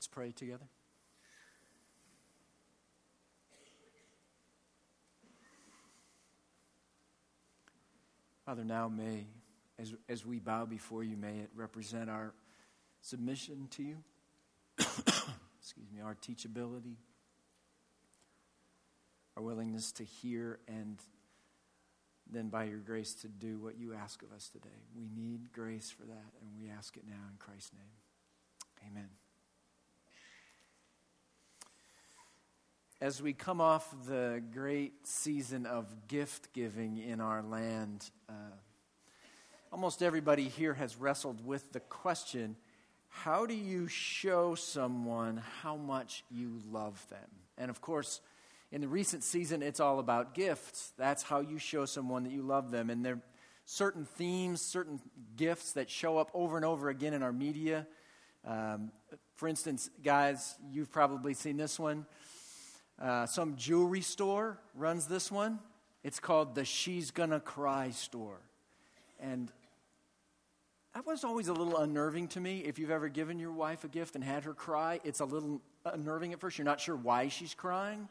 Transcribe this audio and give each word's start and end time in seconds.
Let's 0.00 0.08
pray 0.08 0.32
together. 0.32 0.64
Father, 8.46 8.64
now 8.64 8.88
may, 8.88 9.26
as, 9.78 9.92
as 10.08 10.24
we 10.24 10.38
bow 10.38 10.64
before 10.64 11.04
you, 11.04 11.18
may 11.18 11.40
it 11.40 11.50
represent 11.54 12.08
our 12.08 12.32
submission 13.02 13.68
to 13.72 13.82
you, 13.82 13.96
excuse 14.78 15.92
me, 15.94 16.00
our 16.02 16.14
teachability, 16.14 16.96
our 19.36 19.42
willingness 19.42 19.92
to 19.92 20.04
hear, 20.04 20.60
and 20.66 20.98
then 22.32 22.48
by 22.48 22.64
your 22.64 22.78
grace 22.78 23.12
to 23.16 23.28
do 23.28 23.58
what 23.58 23.78
you 23.78 23.92
ask 23.92 24.22
of 24.22 24.32
us 24.32 24.48
today. 24.48 24.70
We 24.96 25.10
need 25.14 25.52
grace 25.52 25.90
for 25.90 26.06
that, 26.06 26.32
and 26.40 26.50
we 26.58 26.70
ask 26.70 26.96
it 26.96 27.04
now 27.06 27.20
in 27.30 27.36
Christ's 27.38 27.74
name. 27.74 28.90
Amen. 28.90 29.10
As 33.02 33.22
we 33.22 33.32
come 33.32 33.62
off 33.62 33.94
the 34.06 34.42
great 34.52 35.06
season 35.06 35.64
of 35.64 35.86
gift 36.06 36.52
giving 36.52 36.98
in 36.98 37.18
our 37.18 37.42
land, 37.42 38.10
uh, 38.28 38.32
almost 39.72 40.02
everybody 40.02 40.48
here 40.48 40.74
has 40.74 40.96
wrestled 40.96 41.42
with 41.46 41.72
the 41.72 41.80
question 41.80 42.56
how 43.08 43.46
do 43.46 43.54
you 43.54 43.88
show 43.88 44.54
someone 44.54 45.42
how 45.62 45.76
much 45.76 46.24
you 46.30 46.60
love 46.70 47.02
them? 47.08 47.26
And 47.56 47.70
of 47.70 47.80
course, 47.80 48.20
in 48.70 48.82
the 48.82 48.88
recent 48.88 49.24
season, 49.24 49.62
it's 49.62 49.80
all 49.80 49.98
about 49.98 50.34
gifts. 50.34 50.92
That's 50.98 51.22
how 51.22 51.40
you 51.40 51.58
show 51.58 51.86
someone 51.86 52.24
that 52.24 52.32
you 52.32 52.42
love 52.42 52.70
them. 52.70 52.90
And 52.90 53.02
there 53.02 53.14
are 53.14 53.22
certain 53.64 54.04
themes, 54.04 54.60
certain 54.60 55.00
gifts 55.36 55.72
that 55.72 55.88
show 55.88 56.18
up 56.18 56.30
over 56.34 56.56
and 56.56 56.66
over 56.66 56.90
again 56.90 57.14
in 57.14 57.22
our 57.22 57.32
media. 57.32 57.86
Um, 58.46 58.92
for 59.36 59.48
instance, 59.48 59.88
guys, 60.04 60.54
you've 60.70 60.92
probably 60.92 61.32
seen 61.32 61.56
this 61.56 61.78
one. 61.78 62.04
Uh, 63.00 63.24
some 63.24 63.56
jewelry 63.56 64.02
store 64.02 64.58
runs 64.74 65.06
this 65.06 65.32
one. 65.32 65.58
It's 66.04 66.20
called 66.20 66.54
the 66.54 66.64
She's 66.64 67.10
Gonna 67.10 67.40
Cry 67.40 67.90
store. 67.90 68.40
And 69.18 69.50
that 70.94 71.06
was 71.06 71.24
always 71.24 71.48
a 71.48 71.52
little 71.52 71.78
unnerving 71.78 72.28
to 72.28 72.40
me. 72.40 72.58
If 72.58 72.78
you've 72.78 72.90
ever 72.90 73.08
given 73.08 73.38
your 73.38 73.52
wife 73.52 73.84
a 73.84 73.88
gift 73.88 74.16
and 74.16 74.24
had 74.24 74.44
her 74.44 74.52
cry, 74.52 75.00
it's 75.04 75.20
a 75.20 75.24
little 75.24 75.62
unnerving 75.84 76.32
at 76.32 76.40
first. 76.40 76.58
You're 76.58 76.64
not 76.64 76.80
sure 76.80 76.96
why 76.96 77.28
she's 77.28 77.54
crying. 77.54 78.08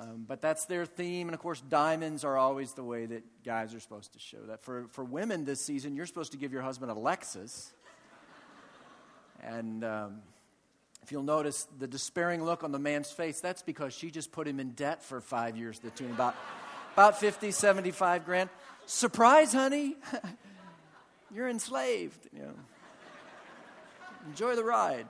Um, 0.00 0.24
but 0.26 0.40
that's 0.40 0.64
their 0.64 0.86
theme. 0.86 1.28
And 1.28 1.34
of 1.34 1.40
course, 1.40 1.60
diamonds 1.60 2.24
are 2.24 2.38
always 2.38 2.72
the 2.72 2.82
way 2.82 3.06
that 3.06 3.22
guys 3.44 3.74
are 3.74 3.80
supposed 3.80 4.12
to 4.14 4.18
show 4.18 4.38
that. 4.48 4.64
For, 4.64 4.86
for 4.90 5.04
women 5.04 5.44
this 5.44 5.60
season, 5.60 5.94
you're 5.94 6.06
supposed 6.06 6.32
to 6.32 6.38
give 6.38 6.52
your 6.52 6.62
husband 6.62 6.90
a 6.90 6.94
Lexus. 6.94 7.72
and 9.42 9.84
um, 9.84 10.22
if 11.02 11.10
you'll 11.10 11.22
notice 11.22 11.66
the 11.78 11.86
despairing 11.86 12.44
look 12.44 12.62
on 12.62 12.72
the 12.72 12.78
man's 12.78 13.10
face, 13.10 13.40
that's 13.40 13.62
because 13.62 13.92
she 13.92 14.10
just 14.10 14.30
put 14.30 14.46
him 14.46 14.60
in 14.60 14.70
debt 14.70 15.02
for 15.02 15.20
five 15.20 15.56
years, 15.56 15.78
the 15.80 15.90
tune 15.90 16.10
about, 16.10 16.36
about 16.94 17.18
50, 17.18 17.50
75 17.50 18.24
grand. 18.24 18.50
Surprise, 18.86 19.52
honey. 19.52 19.96
You're 21.34 21.48
enslaved. 21.48 22.28
You 22.32 22.42
know. 22.42 22.54
Enjoy 24.28 24.54
the 24.54 24.64
ride. 24.64 25.06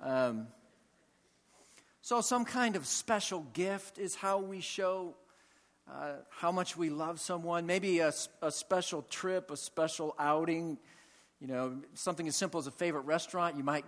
Um, 0.00 0.46
so, 2.02 2.20
some 2.20 2.44
kind 2.44 2.76
of 2.76 2.86
special 2.86 3.40
gift 3.52 3.98
is 3.98 4.14
how 4.14 4.38
we 4.38 4.60
show 4.60 5.14
uh, 5.90 6.12
how 6.30 6.52
much 6.52 6.76
we 6.76 6.90
love 6.90 7.18
someone. 7.18 7.66
Maybe 7.66 7.98
a, 7.98 8.12
a 8.42 8.50
special 8.50 9.02
trip, 9.02 9.50
a 9.50 9.56
special 9.56 10.14
outing. 10.18 10.78
You 11.40 11.46
know, 11.46 11.76
something 11.94 12.26
as 12.26 12.36
simple 12.36 12.58
as 12.58 12.66
a 12.66 12.72
favorite 12.72 13.02
restaurant. 13.02 13.56
You 13.56 13.64
might 13.64 13.84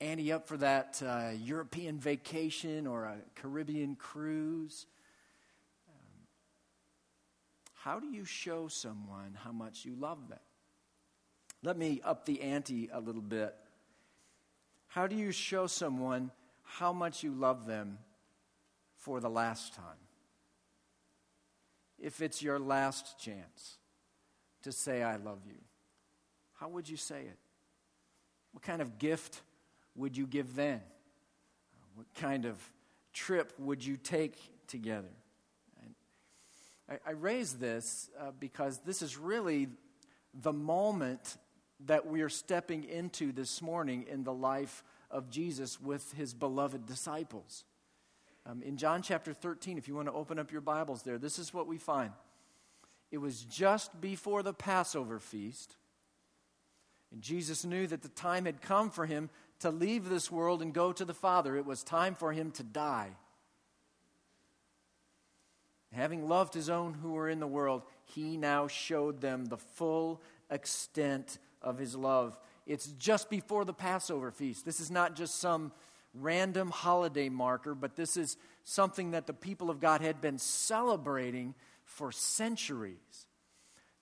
ante 0.00 0.32
up 0.32 0.46
for 0.46 0.56
that 0.58 1.02
uh, 1.04 1.30
European 1.36 1.98
vacation 1.98 2.86
or 2.86 3.04
a 3.04 3.16
Caribbean 3.34 3.96
cruise. 3.96 4.86
How 7.74 8.00
do 8.00 8.06
you 8.06 8.24
show 8.24 8.68
someone 8.68 9.36
how 9.44 9.52
much 9.52 9.84
you 9.84 9.94
love 9.94 10.28
them? 10.28 10.38
Let 11.62 11.76
me 11.76 12.00
up 12.04 12.24
the 12.24 12.40
ante 12.40 12.88
a 12.92 13.00
little 13.00 13.22
bit. 13.22 13.54
How 14.86 15.06
do 15.06 15.16
you 15.16 15.32
show 15.32 15.66
someone 15.66 16.30
how 16.62 16.92
much 16.92 17.22
you 17.22 17.32
love 17.32 17.66
them 17.66 17.98
for 18.96 19.20
the 19.20 19.28
last 19.28 19.74
time? 19.74 19.98
If 21.98 22.20
it's 22.22 22.42
your 22.42 22.58
last 22.58 23.18
chance 23.18 23.78
to 24.62 24.72
say, 24.72 25.02
I 25.02 25.16
love 25.16 25.40
you, 25.46 25.58
how 26.64 26.70
would 26.70 26.88
you 26.88 26.96
say 26.96 27.20
it? 27.20 27.36
What 28.52 28.62
kind 28.62 28.80
of 28.80 28.96
gift 28.96 29.42
would 29.94 30.16
you 30.16 30.26
give 30.26 30.56
then? 30.56 30.80
What 31.94 32.06
kind 32.14 32.46
of 32.46 32.56
trip 33.12 33.52
would 33.58 33.84
you 33.84 33.98
take 33.98 34.38
together? 34.66 35.12
I, 36.88 36.96
I 37.06 37.10
raise 37.10 37.52
this 37.52 38.08
uh, 38.18 38.30
because 38.40 38.78
this 38.78 39.02
is 39.02 39.18
really 39.18 39.68
the 40.32 40.54
moment 40.54 41.36
that 41.84 42.06
we 42.06 42.22
are 42.22 42.30
stepping 42.30 42.84
into 42.84 43.30
this 43.30 43.60
morning 43.60 44.06
in 44.10 44.24
the 44.24 44.32
life 44.32 44.82
of 45.10 45.28
Jesus 45.28 45.78
with 45.78 46.14
his 46.14 46.32
beloved 46.32 46.86
disciples. 46.86 47.64
Um, 48.46 48.62
in 48.62 48.78
John 48.78 49.02
chapter 49.02 49.34
13, 49.34 49.76
if 49.76 49.86
you 49.86 49.94
want 49.94 50.08
to 50.08 50.14
open 50.14 50.38
up 50.38 50.50
your 50.50 50.62
Bibles 50.62 51.02
there, 51.02 51.18
this 51.18 51.38
is 51.38 51.52
what 51.52 51.66
we 51.66 51.76
find. 51.76 52.12
It 53.10 53.18
was 53.18 53.42
just 53.42 54.00
before 54.00 54.42
the 54.42 54.54
Passover 54.54 55.18
feast, 55.18 55.76
and 57.12 57.22
Jesus 57.22 57.64
knew 57.64 57.86
that 57.86 58.02
the 58.02 58.08
time 58.08 58.44
had 58.44 58.60
come 58.60 58.90
for 58.90 59.06
him 59.06 59.30
to 59.60 59.70
leave 59.70 60.08
this 60.08 60.30
world 60.30 60.62
and 60.62 60.72
go 60.72 60.92
to 60.92 61.04
the 61.04 61.14
Father. 61.14 61.56
It 61.56 61.66
was 61.66 61.82
time 61.82 62.14
for 62.14 62.32
him 62.32 62.50
to 62.52 62.62
die. 62.62 63.10
Having 65.92 66.28
loved 66.28 66.54
his 66.54 66.68
own 66.68 66.94
who 66.94 67.12
were 67.12 67.28
in 67.28 67.38
the 67.38 67.46
world, 67.46 67.82
he 68.04 68.36
now 68.36 68.66
showed 68.66 69.20
them 69.20 69.44
the 69.44 69.56
full 69.56 70.20
extent 70.50 71.38
of 71.62 71.78
his 71.78 71.94
love. 71.94 72.38
It's 72.66 72.86
just 72.98 73.30
before 73.30 73.64
the 73.64 73.72
Passover 73.72 74.30
feast. 74.32 74.64
This 74.64 74.80
is 74.80 74.90
not 74.90 75.14
just 75.14 75.36
some 75.36 75.72
random 76.12 76.70
holiday 76.70 77.28
marker, 77.28 77.74
but 77.74 77.94
this 77.94 78.16
is 78.16 78.36
something 78.64 79.12
that 79.12 79.26
the 79.26 79.32
people 79.32 79.70
of 79.70 79.80
God 79.80 80.00
had 80.00 80.20
been 80.20 80.38
celebrating 80.38 81.54
for 81.84 82.10
centuries. 82.10 83.26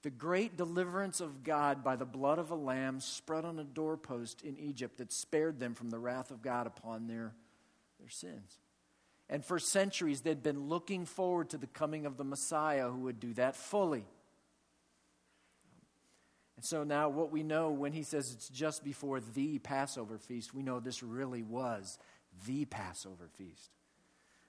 The 0.03 0.11
great 0.11 0.57
deliverance 0.57 1.21
of 1.21 1.45
God 1.45 1.85
by 1.85 1.97
the 1.97 2.05
blood 2.05 2.39
of 2.39 2.51
a 2.51 2.57
lamb 2.57 2.99
spread 3.01 3.45
on 3.45 3.59
a 3.59 3.65
doorpost 3.65 4.43
in 4.43 4.59
Egypt 4.59 4.99
that 4.99 5.13
spared 5.13 5.61
them 5.61 5.75
from 5.75 5.91
the 5.91 5.99
wrath 5.99 6.31
of 6.31 6.43
God 6.43 6.67
upon 6.67 7.07
their, 7.07 7.33
their 8.01 8.09
sins. 8.09 8.59
And 9.29 9.45
for 9.45 9.59
centuries, 9.59 10.21
they'd 10.21 10.43
been 10.43 10.69
looking 10.69 11.07
forward 11.07 11.51
to 11.51 11.59
the 11.59 11.69
coming 11.69 12.05
of 12.05 12.17
the 12.17 12.25
Messiah 12.25 12.91
who 12.91 13.01
would 13.03 13.21
do 13.21 13.33
that 13.35 13.55
fully. 13.55 14.05
And 16.57 16.65
so 16.65 16.84
now, 16.84 17.09
what 17.09 17.33
we 17.33 17.43
know 17.43 17.71
when 17.71 17.93
he 17.93 18.03
says 18.03 18.33
it's 18.33 18.49
just 18.49 18.84
before 18.84 19.21
the 19.21 19.59
Passover 19.59 20.19
feast, 20.19 20.53
we 20.53 20.63
know 20.63 20.81
this 20.81 21.03
really 21.03 21.43
was 21.43 21.99
the 22.47 22.65
Passover 22.67 23.29
feast. 23.37 23.71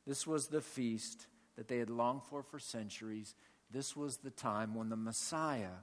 This 0.06 0.28
was 0.28 0.48
the 0.48 0.62
feast 0.62 1.28
that 1.56 1.68
they 1.68 1.78
had 1.78 1.90
longed 1.90 2.24
for 2.24 2.44
for 2.44 2.60
centuries. 2.60 3.36
This 3.74 3.96
was 3.96 4.18
the 4.18 4.30
time 4.30 4.76
when 4.76 4.90
the 4.90 4.96
Messiah 4.96 5.82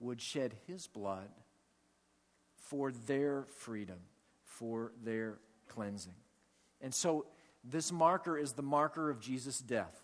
would 0.00 0.20
shed 0.20 0.54
his 0.66 0.86
blood 0.86 1.28
for 2.56 2.90
their 2.90 3.44
freedom, 3.58 3.98
for 4.44 4.92
their 5.04 5.38
cleansing. 5.68 6.14
And 6.80 6.94
so 6.94 7.26
this 7.62 7.92
marker 7.92 8.38
is 8.38 8.54
the 8.54 8.62
marker 8.62 9.10
of 9.10 9.20
Jesus' 9.20 9.60
death. 9.60 10.02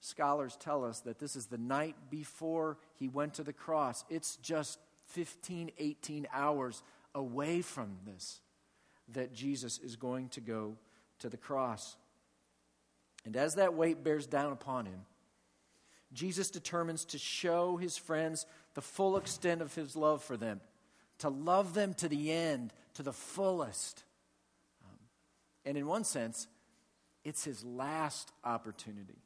Scholars 0.00 0.56
tell 0.58 0.84
us 0.84 1.00
that 1.00 1.18
this 1.18 1.34
is 1.34 1.46
the 1.46 1.58
night 1.58 1.96
before 2.10 2.78
he 2.94 3.08
went 3.08 3.34
to 3.34 3.42
the 3.42 3.52
cross. 3.52 4.04
It's 4.08 4.36
just 4.36 4.78
15, 5.08 5.72
18 5.78 6.28
hours 6.32 6.82
away 7.14 7.60
from 7.60 7.98
this 8.06 8.40
that 9.08 9.34
Jesus 9.34 9.78
is 9.78 9.96
going 9.96 10.28
to 10.30 10.40
go 10.40 10.76
to 11.18 11.28
the 11.28 11.36
cross. 11.36 11.96
And 13.24 13.36
as 13.36 13.56
that 13.56 13.74
weight 13.74 14.04
bears 14.04 14.26
down 14.26 14.52
upon 14.52 14.86
him, 14.86 15.00
Jesus 16.12 16.50
determines 16.50 17.04
to 17.06 17.18
show 17.18 17.76
his 17.76 17.96
friends 17.96 18.46
the 18.74 18.82
full 18.82 19.16
extent 19.16 19.62
of 19.62 19.74
his 19.74 19.94
love 19.94 20.22
for 20.22 20.36
them, 20.36 20.60
to 21.18 21.28
love 21.28 21.74
them 21.74 21.94
to 21.94 22.08
the 22.08 22.32
end, 22.32 22.72
to 22.94 23.02
the 23.02 23.12
fullest. 23.12 24.02
Um, 24.84 24.98
and 25.64 25.76
in 25.76 25.86
one 25.86 26.04
sense, 26.04 26.48
it's 27.24 27.44
his 27.44 27.64
last 27.64 28.32
opportunity 28.44 29.22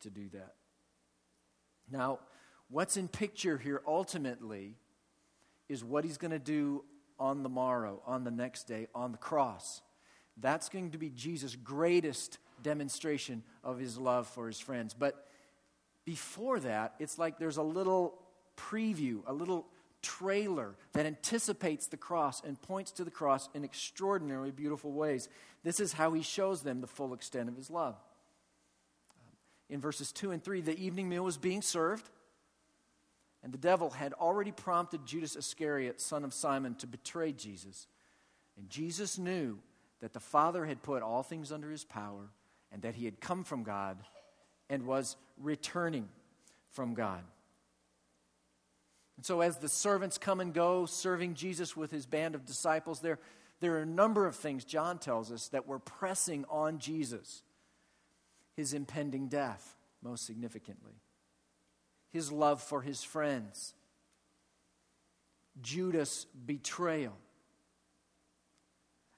to 0.00 0.10
do 0.10 0.28
that. 0.32 0.54
Now, 1.90 2.20
what's 2.68 2.96
in 2.96 3.08
picture 3.08 3.58
here 3.58 3.80
ultimately 3.86 4.76
is 5.68 5.82
what 5.82 6.04
he's 6.04 6.18
going 6.18 6.30
to 6.30 6.38
do 6.38 6.84
on 7.18 7.42
the 7.42 7.48
morrow, 7.48 8.02
on 8.06 8.24
the 8.24 8.30
next 8.30 8.64
day, 8.64 8.86
on 8.94 9.12
the 9.12 9.18
cross. 9.18 9.82
That's 10.36 10.68
going 10.68 10.92
to 10.92 10.98
be 10.98 11.10
Jesus' 11.10 11.56
greatest 11.56 12.38
demonstration 12.62 13.42
of 13.64 13.78
his 13.78 13.98
love 13.98 14.28
for 14.28 14.46
his 14.46 14.60
friends. 14.60 14.94
But 14.94 15.26
before 16.08 16.58
that, 16.58 16.94
it's 16.98 17.18
like 17.18 17.38
there's 17.38 17.58
a 17.58 17.62
little 17.62 18.14
preview, 18.56 19.20
a 19.26 19.32
little 19.34 19.66
trailer 20.00 20.74
that 20.94 21.04
anticipates 21.04 21.86
the 21.88 21.98
cross 21.98 22.42
and 22.42 22.58
points 22.62 22.92
to 22.92 23.04
the 23.04 23.10
cross 23.10 23.50
in 23.52 23.62
extraordinarily 23.62 24.50
beautiful 24.50 24.90
ways. 24.90 25.28
This 25.64 25.80
is 25.80 25.92
how 25.92 26.14
he 26.14 26.22
shows 26.22 26.62
them 26.62 26.80
the 26.80 26.86
full 26.86 27.12
extent 27.12 27.50
of 27.50 27.56
his 27.56 27.68
love. 27.68 27.94
Um, 29.20 29.36
in 29.68 29.82
verses 29.82 30.10
2 30.10 30.30
and 30.30 30.42
3, 30.42 30.62
the 30.62 30.78
evening 30.78 31.10
meal 31.10 31.24
was 31.24 31.36
being 31.36 31.60
served, 31.60 32.08
and 33.42 33.52
the 33.52 33.58
devil 33.58 33.90
had 33.90 34.14
already 34.14 34.50
prompted 34.50 35.04
Judas 35.04 35.36
Iscariot, 35.36 36.00
son 36.00 36.24
of 36.24 36.32
Simon, 36.32 36.74
to 36.76 36.86
betray 36.86 37.32
Jesus. 37.32 37.86
And 38.56 38.70
Jesus 38.70 39.18
knew 39.18 39.58
that 40.00 40.14
the 40.14 40.20
Father 40.20 40.64
had 40.64 40.82
put 40.82 41.02
all 41.02 41.22
things 41.22 41.52
under 41.52 41.70
his 41.70 41.84
power 41.84 42.30
and 42.72 42.80
that 42.80 42.94
he 42.94 43.04
had 43.04 43.20
come 43.20 43.44
from 43.44 43.62
God 43.62 43.98
and 44.70 44.86
was 44.86 45.16
returning 45.38 46.08
from 46.70 46.94
God. 46.94 47.22
And 49.16 49.26
so, 49.26 49.40
as 49.40 49.58
the 49.58 49.68
servants 49.68 50.16
come 50.16 50.38
and 50.40 50.54
go, 50.54 50.86
serving 50.86 51.34
Jesus 51.34 51.76
with 51.76 51.90
his 51.90 52.06
band 52.06 52.34
of 52.34 52.44
disciples, 52.44 53.00
there, 53.00 53.18
there 53.60 53.74
are 53.74 53.82
a 53.82 53.86
number 53.86 54.26
of 54.26 54.36
things, 54.36 54.64
John 54.64 54.98
tells 54.98 55.32
us, 55.32 55.48
that 55.48 55.66
were 55.66 55.80
pressing 55.80 56.44
on 56.48 56.78
Jesus. 56.78 57.42
His 58.54 58.74
impending 58.74 59.28
death, 59.28 59.76
most 60.02 60.26
significantly, 60.26 61.00
his 62.10 62.32
love 62.32 62.62
for 62.62 62.82
his 62.82 63.02
friends, 63.02 63.74
Judas' 65.60 66.26
betrayal, 66.46 67.16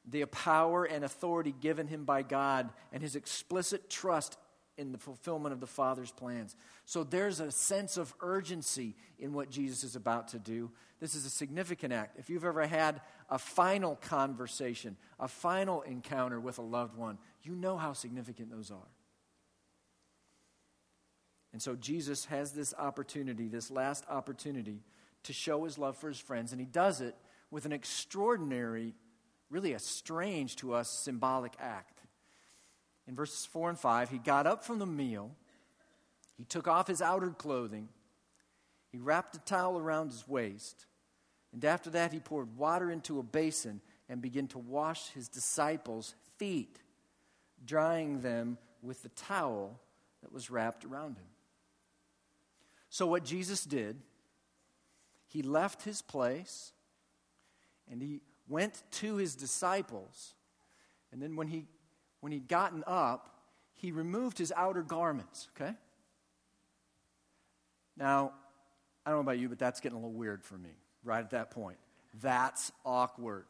the 0.09 0.25
power 0.27 0.85
and 0.85 1.05
authority 1.05 1.55
given 1.59 1.87
him 1.87 2.05
by 2.05 2.23
God, 2.23 2.71
and 2.93 3.03
his 3.03 3.17
explicit 3.17 3.91
trust 3.91 4.39
in 4.77 4.93
the 4.93 4.99
fulfillment 4.99 5.53
of 5.53 5.61
the 5.61 5.67
Father's 5.67 6.11
plans. 6.11 6.57
So 6.85 7.05
there's 7.05 7.41
a 7.41 7.51
sense 7.51 7.97
of 7.97 8.15
urgency 8.21 8.97
in 9.19 9.33
what 9.33 9.51
Jesus 9.51 9.85
is 9.85 9.97
about 9.97 10.29
to 10.29 10.39
do. 10.39 10.71
This 11.01 11.15
is 11.15 11.27
a 11.27 11.31
significant 11.31 11.93
act. 11.93 12.19
If 12.19 12.31
you've 12.31 12.45
ever 12.45 12.67
had 12.67 13.01
a 13.29 13.39
final 13.39 13.97
conversation, 13.97 14.97
a 15.19 15.29
final 15.29 15.83
encounter 15.83 16.41
with 16.41 16.59
a 16.59 16.63
loved 16.63 16.97
one, 16.97 17.19
you 17.43 17.55
know 17.55 17.77
how 17.77 17.93
significant 17.93 18.51
those 18.51 18.71
are. 18.71 18.89
And 21.53 21.61
so 21.61 21.75
Jesus 21.75 22.27
has 22.27 22.53
this 22.53 22.75
opportunity, 22.79 23.49
this 23.49 23.71
last 23.71 24.05
opportunity, 24.09 24.83
to 25.25 25.33
show 25.33 25.65
his 25.65 25.79
love 25.79 25.97
for 25.97 26.09
his 26.09 26.21
friends, 26.21 26.53
and 26.53 26.61
he 26.61 26.67
does 26.67 27.01
it 27.01 27.15
with 27.51 27.67
an 27.67 27.73
extraordinary, 27.73 28.95
really 29.51 29.73
a 29.73 29.79
strange 29.79 30.57
to 30.57 30.73
us 30.73 30.89
symbolic 30.89 31.53
act 31.61 32.00
in 33.11 33.17
verses 33.17 33.45
4 33.45 33.71
and 33.71 33.79
5, 33.79 34.11
he 34.11 34.19
got 34.19 34.47
up 34.47 34.65
from 34.65 34.79
the 34.79 34.87
meal, 34.87 35.33
he 36.39 36.45
took 36.45 36.69
off 36.69 36.87
his 36.87 37.03
outer 37.03 37.31
clothing, 37.31 37.89
he 38.93 38.99
wrapped 38.99 39.35
a 39.35 39.41
towel 39.41 39.77
around 39.77 40.13
his 40.13 40.29
waist, 40.29 40.87
and 41.53 41.65
after 41.65 41.91
that 41.91 42.13
he 42.13 42.21
poured 42.21 42.57
water 42.57 42.89
into 42.89 43.19
a 43.19 43.25
basin 43.25 43.81
and 44.09 44.23
began 44.23 44.47
to 44.47 44.61
wash 44.61 45.09
his 45.09 45.27
disciples' 45.27 46.15
feet, 46.39 46.79
drying 47.67 48.21
them 48.21 48.57
with 48.81 49.03
the 49.03 49.09
towel 49.09 49.81
that 50.23 50.33
was 50.33 50.49
wrapped 50.49 50.85
around 50.85 51.17
him. 51.17 51.27
So, 52.91 53.09
what 53.09 53.25
Jesus 53.25 53.65
did, 53.65 53.97
he 55.27 55.43
left 55.43 55.83
his 55.83 56.01
place 56.01 56.73
and 57.91 58.01
he 58.01 58.21
went 58.49 58.85
to 58.93 59.17
his 59.17 59.35
disciples. 59.35 60.35
And 61.11 61.21
then, 61.21 61.35
when 61.35 61.49
he 61.49 61.67
when 62.21 62.33
he'd 62.33 62.49
gotten 62.49 62.85
up, 62.87 63.35
he 63.75 63.93
removed 63.93 64.39
his 64.39 64.53
outer 64.55 64.83
garments, 64.83 65.49
okay? 65.57 65.75
Now, 67.97 68.33
I 69.05 69.11
don't 69.11 69.19
know 69.19 69.23
about 69.23 69.39
you, 69.39 69.49
but 69.49 69.59
that's 69.59 69.81
getting 69.81 69.97
a 69.97 70.01
little 70.01 70.17
weird 70.17 70.45
for 70.45 70.59
me 70.59 70.71
right 71.03 71.21
at 71.21 71.31
that 71.31 71.51
point. 71.51 71.79
That's 72.21 72.73
awkward, 72.85 73.47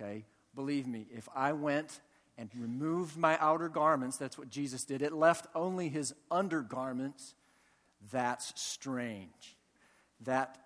okay? 0.00 0.24
Believe 0.54 0.86
me, 0.86 1.06
if 1.14 1.28
I 1.34 1.52
went 1.52 2.00
and 2.38 2.48
removed 2.58 3.16
my 3.16 3.36
outer 3.38 3.68
garments, 3.68 4.16
that's 4.16 4.38
what 4.38 4.48
Jesus 4.48 4.84
did, 4.84 5.02
it 5.02 5.12
left 5.12 5.46
only 5.54 5.88
his 5.88 6.14
undergarments, 6.30 7.34
that's 8.10 8.58
strange. 8.60 9.56
That, 10.22 10.58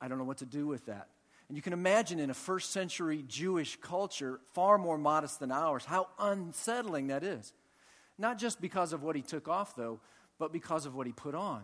I 0.00 0.08
don't 0.08 0.18
know 0.18 0.24
what 0.24 0.38
to 0.38 0.46
do 0.46 0.66
with 0.66 0.86
that. 0.86 1.08
And 1.48 1.56
you 1.56 1.62
can 1.62 1.72
imagine 1.72 2.18
in 2.18 2.30
a 2.30 2.34
first 2.34 2.72
century 2.72 3.24
Jewish 3.26 3.76
culture, 3.80 4.40
far 4.52 4.76
more 4.76 4.98
modest 4.98 5.40
than 5.40 5.50
ours, 5.50 5.84
how 5.84 6.08
unsettling 6.18 7.06
that 7.06 7.24
is. 7.24 7.54
Not 8.18 8.38
just 8.38 8.60
because 8.60 8.92
of 8.92 9.02
what 9.02 9.16
he 9.16 9.22
took 9.22 9.48
off, 9.48 9.74
though, 9.74 10.00
but 10.38 10.52
because 10.52 10.84
of 10.84 10.94
what 10.94 11.06
he 11.06 11.12
put 11.12 11.34
on. 11.34 11.62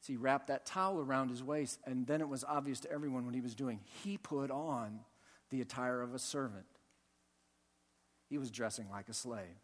So 0.00 0.12
he 0.12 0.16
wrapped 0.16 0.48
that 0.48 0.66
towel 0.66 1.00
around 1.00 1.30
his 1.30 1.42
waist, 1.42 1.78
and 1.86 2.06
then 2.06 2.20
it 2.20 2.28
was 2.28 2.44
obvious 2.44 2.80
to 2.80 2.90
everyone 2.90 3.24
what 3.24 3.34
he 3.34 3.40
was 3.40 3.54
doing. 3.54 3.80
He 4.02 4.18
put 4.18 4.50
on 4.50 5.00
the 5.50 5.60
attire 5.60 6.02
of 6.02 6.14
a 6.14 6.18
servant, 6.18 6.66
he 8.28 8.38
was 8.38 8.50
dressing 8.50 8.86
like 8.90 9.08
a 9.08 9.14
slave. 9.14 9.60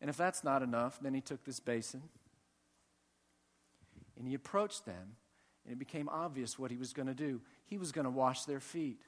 And 0.00 0.10
if 0.10 0.16
that's 0.16 0.44
not 0.44 0.62
enough, 0.62 0.98
then 1.00 1.14
he 1.14 1.20
took 1.20 1.44
this 1.44 1.60
basin 1.60 2.02
and 4.18 4.26
he 4.26 4.34
approached 4.34 4.84
them 4.84 5.16
and 5.64 5.72
it 5.72 5.78
became 5.78 6.08
obvious 6.08 6.58
what 6.58 6.70
he 6.70 6.76
was 6.76 6.92
going 6.92 7.08
to 7.08 7.14
do. 7.14 7.40
He 7.66 7.78
was 7.78 7.92
going 7.92 8.04
to 8.04 8.10
wash 8.10 8.44
their 8.44 8.60
feet. 8.60 9.02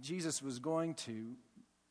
Jesus 0.00 0.42
was 0.42 0.58
going 0.58 0.94
to 0.94 1.34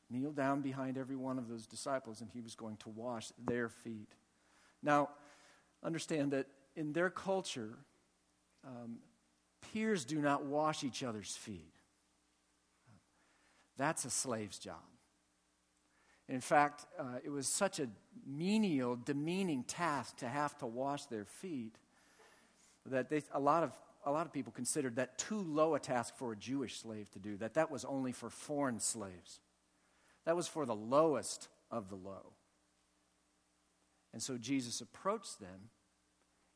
kneel 0.09 0.31
down 0.31 0.61
behind 0.61 0.97
every 0.97 1.15
one 1.15 1.37
of 1.37 1.49
those 1.49 1.67
disciples 1.67 2.21
and 2.21 2.29
he 2.31 2.41
was 2.41 2.55
going 2.55 2.77
to 2.77 2.89
wash 2.89 3.31
their 3.45 3.67
feet. 3.69 4.13
Now, 4.81 5.09
understand 5.83 6.31
that 6.31 6.47
in 6.75 6.93
their 6.93 7.09
culture, 7.09 7.77
um, 8.65 8.99
peers 9.73 10.05
do 10.05 10.21
not 10.21 10.45
wash 10.45 10.83
each 10.83 11.03
other's 11.03 11.35
feet. 11.35 11.73
That's 13.77 14.05
a 14.05 14.09
slave's 14.09 14.57
job. 14.57 14.75
In 16.29 16.41
fact, 16.41 16.85
uh, 16.99 17.19
it 17.23 17.29
was 17.29 17.47
such 17.47 17.79
a 17.79 17.87
menial, 18.25 18.97
demeaning 18.97 19.63
task 19.63 20.17
to 20.17 20.27
have 20.27 20.57
to 20.57 20.65
wash 20.65 21.05
their 21.05 21.25
feet 21.25 21.75
that 22.91 23.09
they, 23.09 23.21
a, 23.33 23.39
lot 23.39 23.63
of, 23.63 23.71
a 24.05 24.11
lot 24.11 24.25
of 24.25 24.33
people 24.33 24.51
considered 24.51 24.95
that 24.95 25.17
too 25.17 25.41
low 25.41 25.75
a 25.75 25.79
task 25.79 26.15
for 26.17 26.31
a 26.31 26.35
Jewish 26.35 26.79
slave 26.79 27.09
to 27.11 27.19
do, 27.19 27.37
that 27.37 27.55
that 27.55 27.71
was 27.71 27.85
only 27.85 28.11
for 28.11 28.29
foreign 28.29 28.79
slaves. 28.79 29.39
That 30.25 30.35
was 30.35 30.47
for 30.47 30.65
the 30.65 30.75
lowest 30.75 31.47
of 31.71 31.89
the 31.89 31.95
low. 31.95 32.33
And 34.13 34.21
so 34.21 34.37
Jesus 34.37 34.81
approached 34.81 35.39
them, 35.39 35.69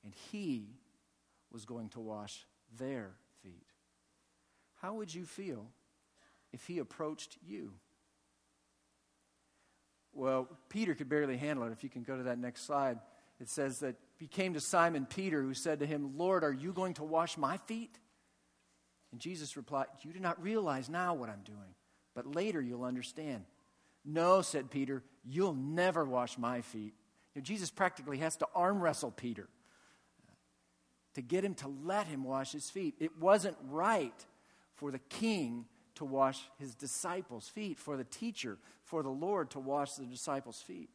and 0.04 0.14
he 0.32 0.68
was 1.52 1.66
going 1.66 1.90
to 1.90 2.00
wash 2.00 2.46
their 2.78 3.12
feet. 3.44 3.68
How 4.82 4.96
would 4.96 5.14
you 5.14 5.26
feel 5.26 5.68
if 6.52 6.66
he 6.66 6.80
approached 6.80 7.38
you? 7.46 7.74
Well, 10.14 10.48
Peter 10.70 10.96
could 10.96 11.08
barely 11.08 11.38
handle 11.38 11.66
it. 11.66 11.72
If 11.72 11.84
you 11.84 11.90
can 11.90 12.04
go 12.04 12.18
to 12.18 12.24
that 12.24 12.40
next 12.40 12.66
slide, 12.66 13.00
it 13.42 13.50
says 13.50 13.80
that 13.80 13.96
he 14.18 14.28
came 14.28 14.54
to 14.54 14.62
Simon 14.62 15.08
Peter, 15.08 15.42
who 15.42 15.56
said 15.56 15.80
to 15.80 15.86
him, 15.88 16.16
Lord, 16.16 16.44
are 16.44 16.54
you 16.54 16.72
going 16.72 16.94
to 16.96 17.04
wash 17.04 17.38
my 17.38 17.58
feet? 17.58 17.98
And 19.12 19.20
Jesus 19.20 19.58
replied, 19.58 19.88
You 20.02 20.14
do 20.14 20.20
not 20.20 20.42
realize 20.42 20.90
now 20.90 21.16
what 21.16 21.28
I'm 21.28 21.42
doing, 21.44 21.76
but 22.14 22.36
later 22.36 22.62
you'll 22.62 22.84
understand. 22.84 23.46
No, 24.06 24.42
said 24.42 24.70
Peter, 24.70 25.04
you'll 25.26 25.56
never 25.56 26.06
wash 26.06 26.38
my 26.38 26.62
feet. 26.62 26.94
You 27.34 27.42
know, 27.42 27.44
Jesus 27.44 27.72
practically 27.72 28.20
has 28.20 28.36
to 28.38 28.48
arm 28.54 28.80
wrestle 28.80 29.12
Peter 29.12 29.50
to 31.16 31.22
get 31.22 31.44
him 31.44 31.56
to 31.56 31.68
let 31.84 32.06
him 32.08 32.24
wash 32.24 32.52
his 32.52 32.70
feet. 32.70 32.96
It 33.00 33.18
wasn't 33.20 33.58
right 33.70 34.26
for 34.76 34.92
the 34.92 35.00
king 35.00 35.66
to 35.96 36.06
wash 36.06 36.40
his 36.58 36.76
disciples' 36.76 37.50
feet, 37.50 37.80
for 37.80 37.98
the 37.98 38.04
teacher, 38.04 38.58
for 38.84 39.04
the 39.04 39.10
Lord 39.10 39.50
to 39.52 39.60
wash 39.60 39.94
the 39.94 40.06
disciples' 40.06 40.62
feet. 40.62 40.90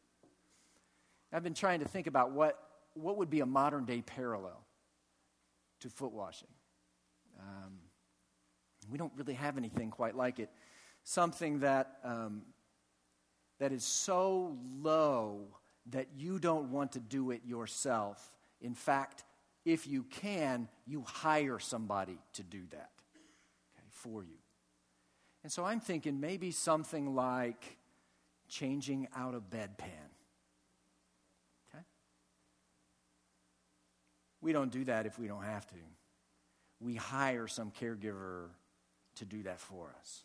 I've 1.31 1.43
been 1.43 1.53
trying 1.53 1.79
to 1.79 1.87
think 1.87 2.07
about 2.07 2.31
what 2.31 2.57
what 2.93 3.17
would 3.17 3.29
be 3.29 3.41
a 3.41 3.45
modern 3.45 3.85
day 3.85 4.01
parallel 4.01 4.65
to 5.81 5.89
foot 5.89 6.11
washing? 6.11 6.47
Um, 7.39 7.73
we 8.89 8.97
don't 8.97 9.11
really 9.15 9.33
have 9.33 9.57
anything 9.57 9.91
quite 9.91 10.15
like 10.15 10.39
it. 10.39 10.49
Something 11.03 11.59
that, 11.59 11.97
um, 12.03 12.41
that 13.59 13.71
is 13.71 13.83
so 13.83 14.57
low 14.81 15.47
that 15.91 16.07
you 16.15 16.39
don't 16.39 16.71
want 16.71 16.93
to 16.93 16.99
do 16.99 17.31
it 17.31 17.41
yourself. 17.45 18.31
In 18.61 18.73
fact, 18.73 19.23
if 19.65 19.87
you 19.87 20.03
can, 20.03 20.67
you 20.85 21.03
hire 21.05 21.59
somebody 21.59 22.17
to 22.33 22.43
do 22.43 22.61
that 22.71 22.89
okay, 23.75 23.85
for 23.89 24.23
you. 24.23 24.37
And 25.43 25.51
so 25.51 25.63
I'm 25.63 25.79
thinking 25.79 26.19
maybe 26.19 26.51
something 26.51 27.15
like 27.15 27.77
changing 28.49 29.07
out 29.15 29.35
a 29.35 29.39
bedpan. 29.39 30.06
We 34.41 34.53
don't 34.53 34.71
do 34.71 34.83
that 34.85 35.05
if 35.05 35.17
we 35.17 35.27
don't 35.27 35.43
have 35.43 35.65
to. 35.67 35.75
We 36.79 36.95
hire 36.95 37.47
some 37.47 37.71
caregiver 37.71 38.49
to 39.15 39.25
do 39.25 39.43
that 39.43 39.59
for 39.59 39.93
us. 39.99 40.23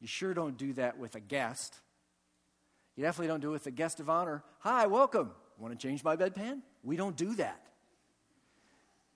You 0.00 0.06
sure 0.06 0.32
don't 0.32 0.56
do 0.56 0.72
that 0.74 0.98
with 0.98 1.14
a 1.14 1.20
guest. 1.20 1.76
You 2.96 3.04
definitely 3.04 3.28
don't 3.28 3.40
do 3.40 3.50
it 3.50 3.52
with 3.52 3.66
a 3.66 3.70
guest 3.70 4.00
of 4.00 4.08
honor. 4.08 4.42
Hi, 4.60 4.86
welcome. 4.86 5.30
Want 5.58 5.78
to 5.78 5.88
change 5.88 6.02
my 6.02 6.16
bedpan? 6.16 6.62
We 6.82 6.96
don't 6.96 7.16
do 7.16 7.34
that. 7.34 7.66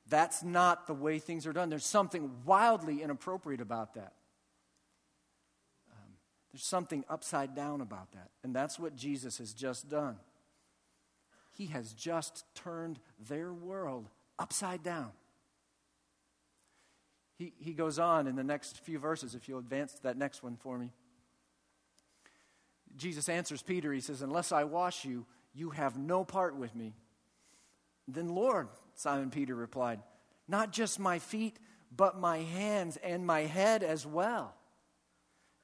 That's 0.08 0.42
not 0.42 0.86
the 0.86 0.92
way 0.92 1.18
things 1.18 1.46
are 1.46 1.54
done. 1.54 1.70
There's 1.70 1.86
something 1.86 2.30
wildly 2.44 3.02
inappropriate 3.02 3.62
about 3.62 3.94
that. 3.94 4.12
Um, 5.90 6.12
there's 6.52 6.64
something 6.64 7.04
upside 7.08 7.54
down 7.54 7.80
about 7.80 8.12
that. 8.12 8.28
And 8.42 8.54
that's 8.54 8.78
what 8.78 8.94
Jesus 8.94 9.38
has 9.38 9.54
just 9.54 9.88
done. 9.88 10.16
He 11.54 11.66
has 11.66 11.92
just 11.92 12.44
turned 12.54 12.98
their 13.28 13.52
world 13.52 14.08
upside 14.38 14.82
down. 14.82 15.10
He, 17.38 17.52
he 17.58 17.72
goes 17.72 17.98
on 17.98 18.26
in 18.26 18.36
the 18.36 18.44
next 18.44 18.78
few 18.84 18.98
verses, 18.98 19.34
if 19.34 19.48
you'll 19.48 19.58
advance 19.58 19.94
to 19.94 20.02
that 20.04 20.16
next 20.16 20.42
one 20.42 20.56
for 20.56 20.78
me. 20.78 20.92
Jesus 22.96 23.28
answers 23.28 23.62
Peter, 23.62 23.92
he 23.92 24.00
says, 24.00 24.22
Unless 24.22 24.52
I 24.52 24.64
wash 24.64 25.04
you, 25.04 25.26
you 25.52 25.70
have 25.70 25.98
no 25.98 26.24
part 26.24 26.56
with 26.56 26.74
me. 26.76 26.94
Then, 28.06 28.28
Lord, 28.28 28.68
Simon 28.94 29.30
Peter 29.30 29.54
replied, 29.54 30.00
Not 30.46 30.72
just 30.72 31.00
my 31.00 31.18
feet, 31.18 31.58
but 31.96 32.18
my 32.18 32.38
hands 32.38 32.98
and 33.02 33.26
my 33.26 33.40
head 33.40 33.82
as 33.82 34.06
well. 34.06 34.54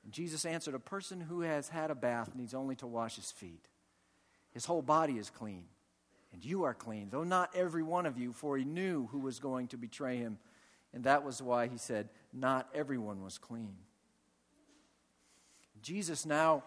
And 0.05 0.13
Jesus 0.13 0.45
answered, 0.45 0.75
A 0.75 0.81
person 0.81 1.21
who 1.21 1.43
has 1.43 1.69
had 1.69 1.91
a 1.91 1.95
bath 1.95 2.35
needs 2.35 2.55
only 2.55 2.77
to 2.77 2.87
wash 2.87 3.17
his 3.17 3.31
feet. 3.31 3.67
His 4.53 4.65
whole 4.65 4.83
body 4.83 5.19
is 5.19 5.31
clean, 5.31 5.65
and 6.33 6.45
you 6.45 6.65
are 6.65 6.75
clean, 6.75 7.09
though 7.11 7.25
not 7.25 7.51
every 7.55 7.83
one 7.83 8.07
of 8.07 8.19
you, 8.19 8.33
for 8.33 8.57
he 8.57 8.65
knew 8.65 9.09
who 9.09 9.19
was 9.19 9.41
going 9.41 9.69
to 9.69 9.77
betray 9.77 10.17
him. 10.17 10.39
And 10.93 11.05
that 11.05 11.25
was 11.25 11.43
why 11.43 11.69
he 11.69 11.77
said, 11.77 12.09
Not 12.33 12.69
everyone 12.75 13.23
was 13.23 13.39
clean. 13.39 13.75
Jesus 15.83 16.27
now 16.27 16.63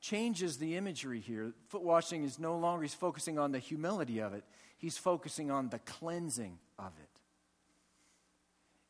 changes 0.00 0.58
the 0.58 0.76
imagery 0.76 1.20
here. 1.20 1.52
Foot 1.68 1.82
washing 1.82 2.24
is 2.24 2.38
no 2.38 2.58
longer, 2.58 2.82
he's 2.82 2.94
focusing 2.94 3.38
on 3.38 3.52
the 3.52 3.58
humility 3.58 4.18
of 4.18 4.34
it, 4.34 4.44
he's 4.76 4.98
focusing 4.98 5.50
on 5.50 5.70
the 5.70 5.78
cleansing 5.80 6.58
of 6.78 6.92
it. 7.00 7.08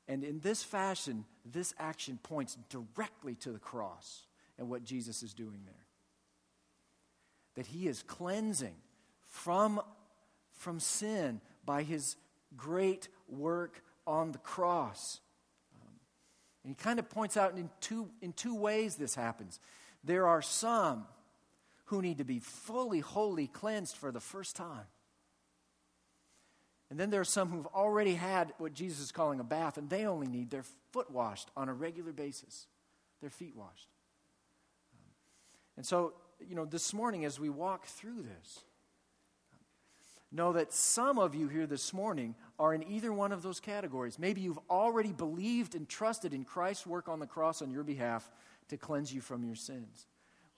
And 0.07 0.23
in 0.23 0.41
this 0.41 0.63
fashion, 0.63 1.25
this 1.45 1.73
action 1.79 2.19
points 2.23 2.59
directly 2.69 3.37
to 3.37 3.53
the 3.53 3.59
cross 3.59 4.27
and 4.59 4.69
what 4.69 4.85
Jesus 4.85 5.23
is 5.23 5.33
doing 5.33 5.63
there. 5.65 5.87
That 7.55 7.67
he 7.67 7.87
is 7.87 8.03
cleansing 8.03 8.75
from, 9.35 9.81
from 10.53 10.79
sin 10.79 11.41
by 11.67 11.83
his 11.83 12.14
great 12.57 13.09
work 13.29 13.83
on 14.07 14.31
the 14.31 14.38
cross. 14.38 15.21
Um, 15.75 15.88
and 16.62 16.71
he 16.71 16.75
kind 16.76 17.00
of 17.00 17.11
points 17.11 17.37
out 17.37 17.59
in 17.59 17.69
two, 17.81 18.09
in 18.23 18.33
two 18.33 18.55
ways 18.55 18.95
this 18.95 19.17
happens. 19.17 19.59
There 20.05 20.29
are 20.29 20.41
some 20.41 21.07
who 21.87 22.00
need 22.00 22.19
to 22.19 22.25
be 22.25 22.38
fully, 22.38 23.00
wholly 23.00 23.49
cleansed 23.49 23.97
for 23.97 24.12
the 24.12 24.21
first 24.21 24.55
time. 24.55 24.87
And 26.88 27.00
then 27.00 27.11
there 27.11 27.21
are 27.21 27.25
some 27.25 27.49
who've 27.50 27.67
already 27.67 28.14
had 28.14 28.53
what 28.59 28.73
Jesus 28.73 29.00
is 29.00 29.12
calling 29.12 29.41
a 29.41 29.45
bath, 29.45 29.79
and 29.79 29.91
they 29.91 30.07
only 30.07 30.29
need 30.29 30.50
their 30.50 30.64
foot 30.93 31.11
washed 31.11 31.50
on 31.57 31.69
a 31.69 31.75
regular 31.75 32.12
basis, 32.12 32.69
their 33.21 33.31
feet 33.31 33.57
washed. 33.57 33.88
And 35.76 35.85
so, 35.85 36.12
you 36.49 36.55
know, 36.55 36.67
this 36.67 36.95
morning 36.95 37.25
as 37.25 37.41
we 37.41 37.49
walk 37.49 37.87
through 37.87 38.23
this, 38.23 38.62
know 40.35 40.53
that 40.53 40.73
some 40.73 41.19
of 41.19 41.35
you 41.35 41.49
here 41.49 41.67
this 41.67 41.93
morning 41.93 42.35
are 42.59 42.75
in 42.75 42.83
either 42.83 43.12
one 43.12 43.33
of 43.33 43.43
those 43.43 43.61
categories. 43.61 44.19
Maybe 44.19 44.41
you've 44.41 44.59
already 44.69 45.12
believed 45.12 45.75
and 45.75 45.88
trusted 45.88 46.35
in 46.35 46.45
Christ's 46.45 46.87
work 46.87 47.09
on 47.09 47.21
the 47.21 47.26
cross 47.26 47.62
on 47.62 47.71
your 47.71 47.85
behalf 47.85 48.29
to 48.69 48.76
cleanse 48.76 49.12
you 49.12 49.21
from 49.21 49.45
your 49.45 49.55
sins. 49.55 50.07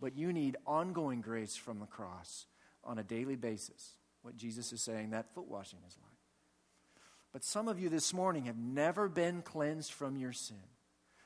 But 0.00 0.16
you 0.16 0.32
need 0.32 0.56
ongoing 0.66 1.20
grace 1.20 1.56
from 1.56 1.78
the 1.78 1.86
cross 1.86 2.46
on 2.84 2.98
a 2.98 3.02
daily 3.02 3.36
basis. 3.36 3.92
What 4.22 4.36
Jesus 4.36 4.72
is 4.72 4.82
saying 4.82 5.10
that 5.10 5.32
foot 5.34 5.48
washing 5.48 5.78
is 5.86 5.96
like. 6.02 6.12
But 7.32 7.44
some 7.44 7.68
of 7.68 7.78
you 7.78 7.88
this 7.88 8.14
morning 8.14 8.46
have 8.46 8.58
never 8.58 9.08
been 9.08 9.42
cleansed 9.42 9.92
from 9.92 10.16
your 10.16 10.32
sin. 10.32 10.56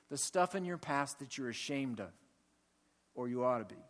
The 0.09 0.19
stuff 0.19 0.55
in 0.55 0.65
your 0.65 0.79
past 0.79 1.21
that 1.21 1.39
you're 1.39 1.51
ashamed 1.51 2.01
of, 2.01 2.11
or 3.15 3.29
you 3.29 3.45
ought 3.45 3.59
to 3.59 3.65
be. 3.65 3.81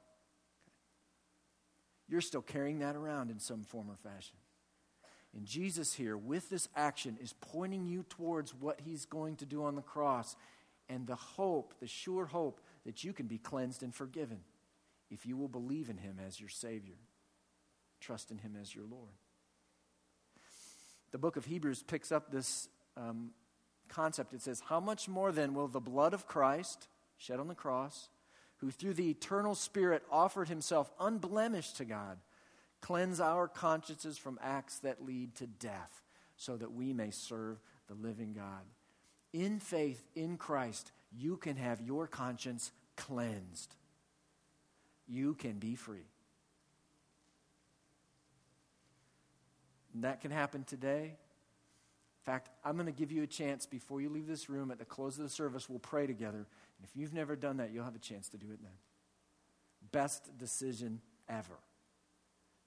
You're 2.08 2.20
still 2.20 2.42
carrying 2.42 2.80
that 2.80 2.96
around 2.96 3.30
in 3.30 3.38
some 3.38 3.62
form 3.62 3.88
or 3.90 3.96
fashion. 3.96 4.36
And 5.36 5.46
Jesus 5.46 5.94
here, 5.94 6.16
with 6.16 6.50
this 6.50 6.68
action, 6.74 7.16
is 7.20 7.34
pointing 7.40 7.86
you 7.86 8.04
towards 8.08 8.54
what 8.54 8.80
he's 8.84 9.04
going 9.04 9.36
to 9.36 9.46
do 9.46 9.64
on 9.64 9.76
the 9.76 9.82
cross 9.82 10.34
and 10.88 11.06
the 11.06 11.14
hope, 11.14 11.74
the 11.80 11.86
sure 11.86 12.26
hope 12.26 12.60
that 12.84 13.04
you 13.04 13.12
can 13.12 13.26
be 13.26 13.38
cleansed 13.38 13.82
and 13.82 13.94
forgiven 13.94 14.40
if 15.10 15.26
you 15.26 15.36
will 15.36 15.48
believe 15.48 15.88
in 15.88 15.98
him 15.98 16.18
as 16.24 16.40
your 16.40 16.48
Savior, 16.48 16.96
trust 18.00 18.30
in 18.30 18.38
him 18.38 18.56
as 18.60 18.74
your 18.74 18.84
Lord. 18.84 19.12
The 21.12 21.18
book 21.18 21.36
of 21.36 21.44
Hebrews 21.44 21.82
picks 21.82 22.12
up 22.12 22.30
this 22.30 22.68
um, 22.96 23.30
concept. 23.88 24.32
It 24.32 24.42
says, 24.42 24.62
How 24.68 24.80
much 24.80 25.08
more 25.08 25.32
then 25.32 25.54
will 25.54 25.68
the 25.68 25.80
blood 25.80 26.14
of 26.14 26.26
Christ, 26.26 26.88
shed 27.18 27.40
on 27.40 27.48
the 27.48 27.54
cross, 27.54 28.08
who 28.58 28.70
through 28.70 28.94
the 28.94 29.10
eternal 29.10 29.54
Spirit 29.54 30.02
offered 30.10 30.48
himself 30.48 30.90
unblemished 31.00 31.76
to 31.78 31.84
God, 31.84 32.18
cleanse 32.80 33.20
our 33.20 33.48
consciences 33.48 34.18
from 34.18 34.38
acts 34.42 34.78
that 34.78 35.04
lead 35.04 35.34
to 35.36 35.46
death, 35.46 36.02
so 36.36 36.56
that 36.56 36.72
we 36.72 36.92
may 36.92 37.10
serve 37.10 37.60
the 37.88 37.94
living 37.94 38.32
God? 38.32 38.64
In 39.32 39.60
faith 39.60 40.06
in 40.14 40.36
Christ, 40.36 40.92
you 41.16 41.36
can 41.36 41.56
have 41.56 41.80
your 41.80 42.06
conscience 42.06 42.72
cleansed. 42.96 43.74
You 45.08 45.34
can 45.34 45.58
be 45.58 45.74
free. 45.74 46.06
And 49.94 50.04
that 50.04 50.20
can 50.20 50.30
happen 50.30 50.64
today. 50.64 51.04
In 51.04 52.24
fact, 52.24 52.50
I'm 52.64 52.74
going 52.74 52.86
to 52.86 52.92
give 52.92 53.10
you 53.10 53.22
a 53.22 53.26
chance 53.26 53.66
before 53.66 54.00
you 54.00 54.08
leave 54.08 54.26
this 54.26 54.48
room 54.48 54.70
at 54.70 54.78
the 54.78 54.84
close 54.84 55.16
of 55.18 55.24
the 55.24 55.30
service. 55.30 55.68
We'll 55.68 55.78
pray 55.78 56.06
together. 56.06 56.38
And 56.38 56.84
if 56.84 56.90
you've 56.94 57.14
never 57.14 57.34
done 57.34 57.56
that, 57.56 57.72
you'll 57.72 57.84
have 57.84 57.96
a 57.96 58.00
chance 58.00 58.28
to 58.30 58.36
do 58.36 58.46
it 58.52 58.60
then. 58.62 58.72
Best 59.90 60.36
decision 60.38 61.00
ever 61.28 61.56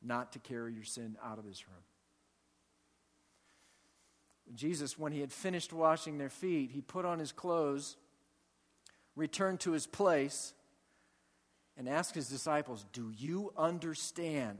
not 0.04 0.34
to 0.34 0.40
carry 0.40 0.74
your 0.74 0.84
sin 0.84 1.18
out 1.24 1.40
of 1.40 1.46
this 1.46 1.68
room. 1.68 1.84
Jesus, 4.56 5.00
when 5.00 5.12
he 5.12 5.22
had 5.22 5.32
finished 5.32 5.74
washing 5.74 6.18
their 6.18 6.30
feet, 6.30 6.72
he 6.72 6.82
put 6.82 7.06
on 7.06 7.20
his 7.20 7.32
clothes 7.32 7.96
returned 9.16 9.60
to 9.62 9.72
his 9.72 9.88
place 9.88 10.54
and 11.78 11.88
asked 11.88 12.16
his 12.16 12.28
disciples, 12.28 12.86
Do 12.94 13.12
you 13.16 13.54
understand 13.58 14.60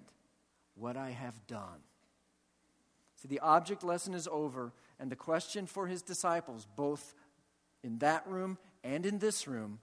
what 0.76 0.98
I 0.98 1.12
have 1.12 1.48
done? 1.48 1.82
See, 3.22 3.28
the 3.28 3.40
object 3.40 3.84
lesson 3.84 4.14
is 4.14 4.28
over, 4.32 4.74
and 5.00 5.12
the 5.12 5.16
question 5.16 5.66
for 5.66 5.88
his 5.88 6.02
disciples, 6.02 6.68
both 6.76 7.14
in 7.84 8.00
that 8.00 8.28
room 8.28 8.58
and 8.84 9.06
in 9.06 9.20
this 9.20 9.48
room, 9.48 9.80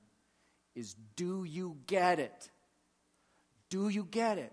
is 0.75 0.95
Do 1.17 1.45
you 1.45 1.77
get 1.87 2.19
it? 2.19 2.51
Do 3.69 3.89
you 3.89 4.05
get 4.11 4.39
it? 4.39 4.53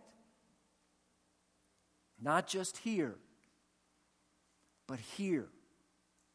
Not 2.22 2.48
just 2.48 2.78
here, 2.78 3.16
but 4.88 5.00
here, 5.00 5.48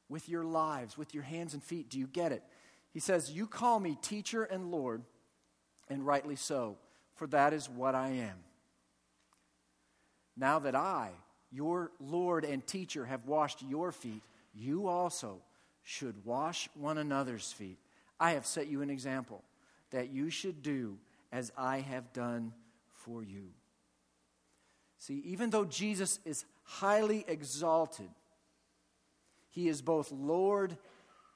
with 0.09 0.29
your 0.29 0.45
lives, 0.45 0.99
with 0.99 1.15
your 1.15 1.23
hands 1.23 1.55
and 1.55 1.63
feet. 1.63 1.89
Do 1.89 1.99
you 1.99 2.07
get 2.07 2.33
it? 2.33 2.43
He 2.93 3.01
says, 3.01 3.31
You 3.31 3.47
call 3.47 3.81
me 3.81 3.97
teacher 4.01 4.45
and 4.45 4.71
Lord, 4.71 5.03
and 5.89 6.07
rightly 6.07 6.37
so, 6.37 6.77
for 7.15 7.27
that 7.29 7.53
is 7.53 7.69
what 7.69 7.95
I 7.95 8.09
am. 8.11 8.37
Now 10.37 10.59
that 10.61 10.75
I, 10.75 11.11
your 11.51 11.91
Lord 11.99 12.45
and 12.45 12.67
teacher, 12.67 13.07
have 13.07 13.27
washed 13.27 13.63
your 13.63 13.91
feet, 13.91 14.23
you 14.55 14.87
also 14.87 15.41
should 15.83 16.25
wash 16.25 16.69
one 16.75 16.99
another's 16.99 17.51
feet. 17.51 17.79
I 18.21 18.33
have 18.33 18.47
set 18.47 18.69
you 18.69 18.83
an 18.83 18.91
example 18.91 19.43
that 19.91 20.11
you 20.11 20.31
should 20.31 20.63
do 20.63 20.99
as 21.33 21.51
I 21.57 21.81
have 21.81 22.13
done 22.13 22.53
for 22.93 23.23
you. 23.23 23.49
See, 25.03 25.21
even 25.25 25.51
though 25.51 25.65
Jesus 25.65 26.21
is 26.25 26.45
highly 26.63 27.25
exalted, 27.27 28.09
he 29.49 29.67
is 29.67 29.83
both 29.83 30.13
Lord 30.13 30.79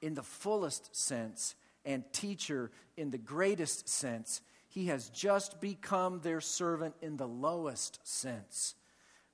in 0.01 0.13
the 0.13 0.23
fullest 0.23 0.95
sense 0.95 1.53
and 1.83 2.05
teacher 2.13 2.71
in 2.95 3.11
the 3.11 3.17
greatest 3.17 3.89
sense. 3.89 4.39
He 4.69 4.85
has 4.85 5.09
just 5.09 5.59
become 5.59 6.21
their 6.21 6.39
servant 6.39 6.95
in 7.01 7.17
the 7.17 7.27
lowest 7.27 7.99
sense 8.07 8.75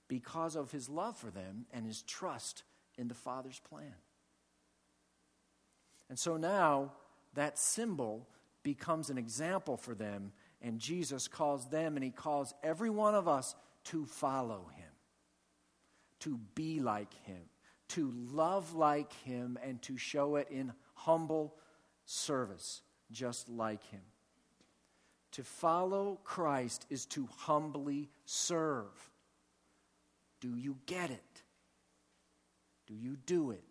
because 0.07 0.55
of 0.55 0.71
his 0.71 0.89
love 0.89 1.15
for 1.15 1.29
them 1.29 1.67
and 1.71 1.85
his 1.85 2.01
trust 2.01 2.63
in 2.97 3.09
the 3.09 3.13
Father's 3.13 3.59
plan. 3.59 3.93
And 6.09 6.17
so 6.17 6.37
now 6.37 6.93
that 7.35 7.59
symbol 7.59 8.27
becomes 8.63 9.11
an 9.11 9.19
example 9.19 9.77
for 9.77 9.93
them, 9.93 10.31
and 10.59 10.79
Jesus 10.79 11.27
calls 11.27 11.67
them 11.67 11.97
and 11.97 12.03
he 12.03 12.09
calls 12.09 12.55
every 12.63 12.89
one 12.89 13.13
of 13.13 13.27
us 13.27 13.53
to 13.85 14.05
follow 14.05 14.69
him, 14.75 14.91
to 16.19 16.39
be 16.55 16.79
like 16.79 17.13
him 17.25 17.43
to 17.93 18.11
love 18.31 18.73
like 18.73 19.13
him 19.23 19.57
and 19.63 19.79
to 19.83 19.97
show 19.97 20.37
it 20.37 20.47
in 20.49 20.73
humble 20.95 21.53
service, 22.05 22.81
just 23.11 23.47
like 23.47 23.83
him. 23.91 24.01
To 25.33 25.43
follow 25.43 26.19
Christ 26.23 26.87
is 26.89 27.05
to 27.07 27.29
humbly 27.37 28.09
serve. 28.25 29.11
Do 30.41 30.55
you 30.55 30.77
get 30.87 31.11
it? 31.11 31.43
Do 32.87 32.95
you 32.95 33.15
do 33.27 33.51
it? 33.51 33.63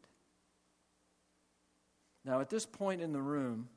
Now, 2.24 2.40
at 2.40 2.48
this 2.48 2.64
point 2.64 3.02
in 3.02 3.12
the 3.12 3.22
room, 3.22 3.68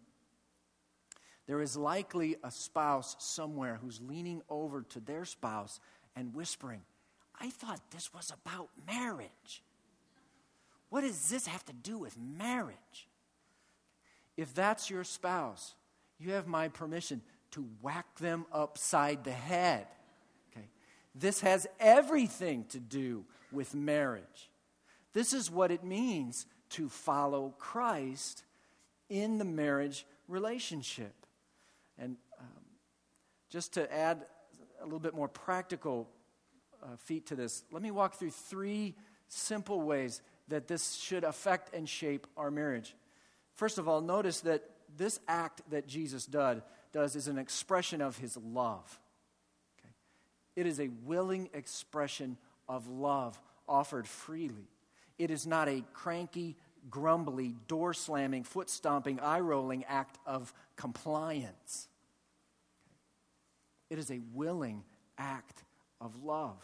there 1.47 1.61
is 1.61 1.75
likely 1.75 2.35
a 2.43 2.51
spouse 2.51 3.15
somewhere 3.17 3.79
who's 3.81 3.99
leaning 3.99 4.43
over 4.47 4.83
to 4.89 4.99
their 4.99 5.25
spouse 5.25 5.79
and 6.15 6.33
whispering, 6.33 6.81
I 7.39 7.49
thought 7.49 7.81
this 7.91 8.13
was 8.13 8.31
about 8.31 8.69
marriage. 8.87 9.63
What 10.89 11.01
does 11.01 11.29
this 11.29 11.47
have 11.47 11.65
to 11.65 11.73
do 11.73 11.97
with 11.97 12.17
marriage? 12.17 13.07
If 14.37 14.53
that's 14.53 14.89
your 14.89 15.03
spouse, 15.03 15.75
you 16.19 16.31
have 16.31 16.47
my 16.47 16.67
permission 16.69 17.21
to 17.51 17.67
whack 17.81 18.17
them 18.19 18.45
upside 18.51 19.23
the 19.23 19.31
head. 19.31 19.87
Okay? 20.51 20.67
This 21.13 21.41
has 21.41 21.67
everything 21.79 22.65
to 22.69 22.79
do 22.79 23.25
with 23.51 23.73
marriage. 23.73 24.49
This 25.13 25.33
is 25.33 25.49
what 25.49 25.71
it 25.71 25.83
means 25.83 26.45
to 26.71 26.89
follow 26.89 27.53
Christ 27.57 28.43
in 29.09 29.37
the 29.37 29.45
marriage 29.45 30.05
relationship. 30.27 31.13
And 31.97 32.17
um, 32.39 32.47
just 33.49 33.73
to 33.73 33.93
add 33.93 34.25
little 34.85 34.99
bit 34.99 35.13
more 35.13 35.27
practical 35.27 36.07
uh, 36.81 36.95
feet 36.97 37.27
to 37.27 37.35
this, 37.35 37.63
let 37.71 37.81
me 37.81 37.91
walk 37.91 38.15
through 38.15 38.31
three 38.31 38.95
simple 39.27 39.81
ways 39.81 40.21
that 40.47 40.67
this 40.67 40.93
should 40.95 41.23
affect 41.23 41.73
and 41.73 41.89
shape 41.89 42.27
our 42.37 42.51
marriage. 42.51 42.95
First 43.55 43.77
of 43.77 43.87
all, 43.87 44.01
notice 44.01 44.41
that 44.41 44.63
this 44.97 45.19
act 45.27 45.61
that 45.71 45.87
Jesus 45.87 46.25
did, 46.25 46.61
does 46.91 47.15
is 47.15 47.27
an 47.27 47.37
expression 47.37 48.01
of 48.01 48.17
his 48.17 48.37
love. 48.37 48.99
Okay? 49.79 49.89
It 50.55 50.67
is 50.67 50.79
a 50.79 50.89
willing 51.03 51.49
expression 51.53 52.37
of 52.69 52.87
love 52.87 53.39
offered 53.67 54.07
freely. 54.07 54.69
It 55.17 55.31
is 55.31 55.47
not 55.47 55.67
a 55.67 55.83
cranky, 55.93 56.55
grumbly, 56.89 57.55
door 57.67 57.93
slamming, 57.93 58.43
foot 58.43 58.69
stomping, 58.69 59.19
eye 59.19 59.39
rolling 59.39 59.85
act 59.85 60.19
of 60.25 60.53
compliance. 60.75 61.87
It 63.89 63.99
is 63.99 64.11
a 64.11 64.19
willing 64.33 64.83
act 65.17 65.63
of 66.01 66.23
love. 66.23 66.57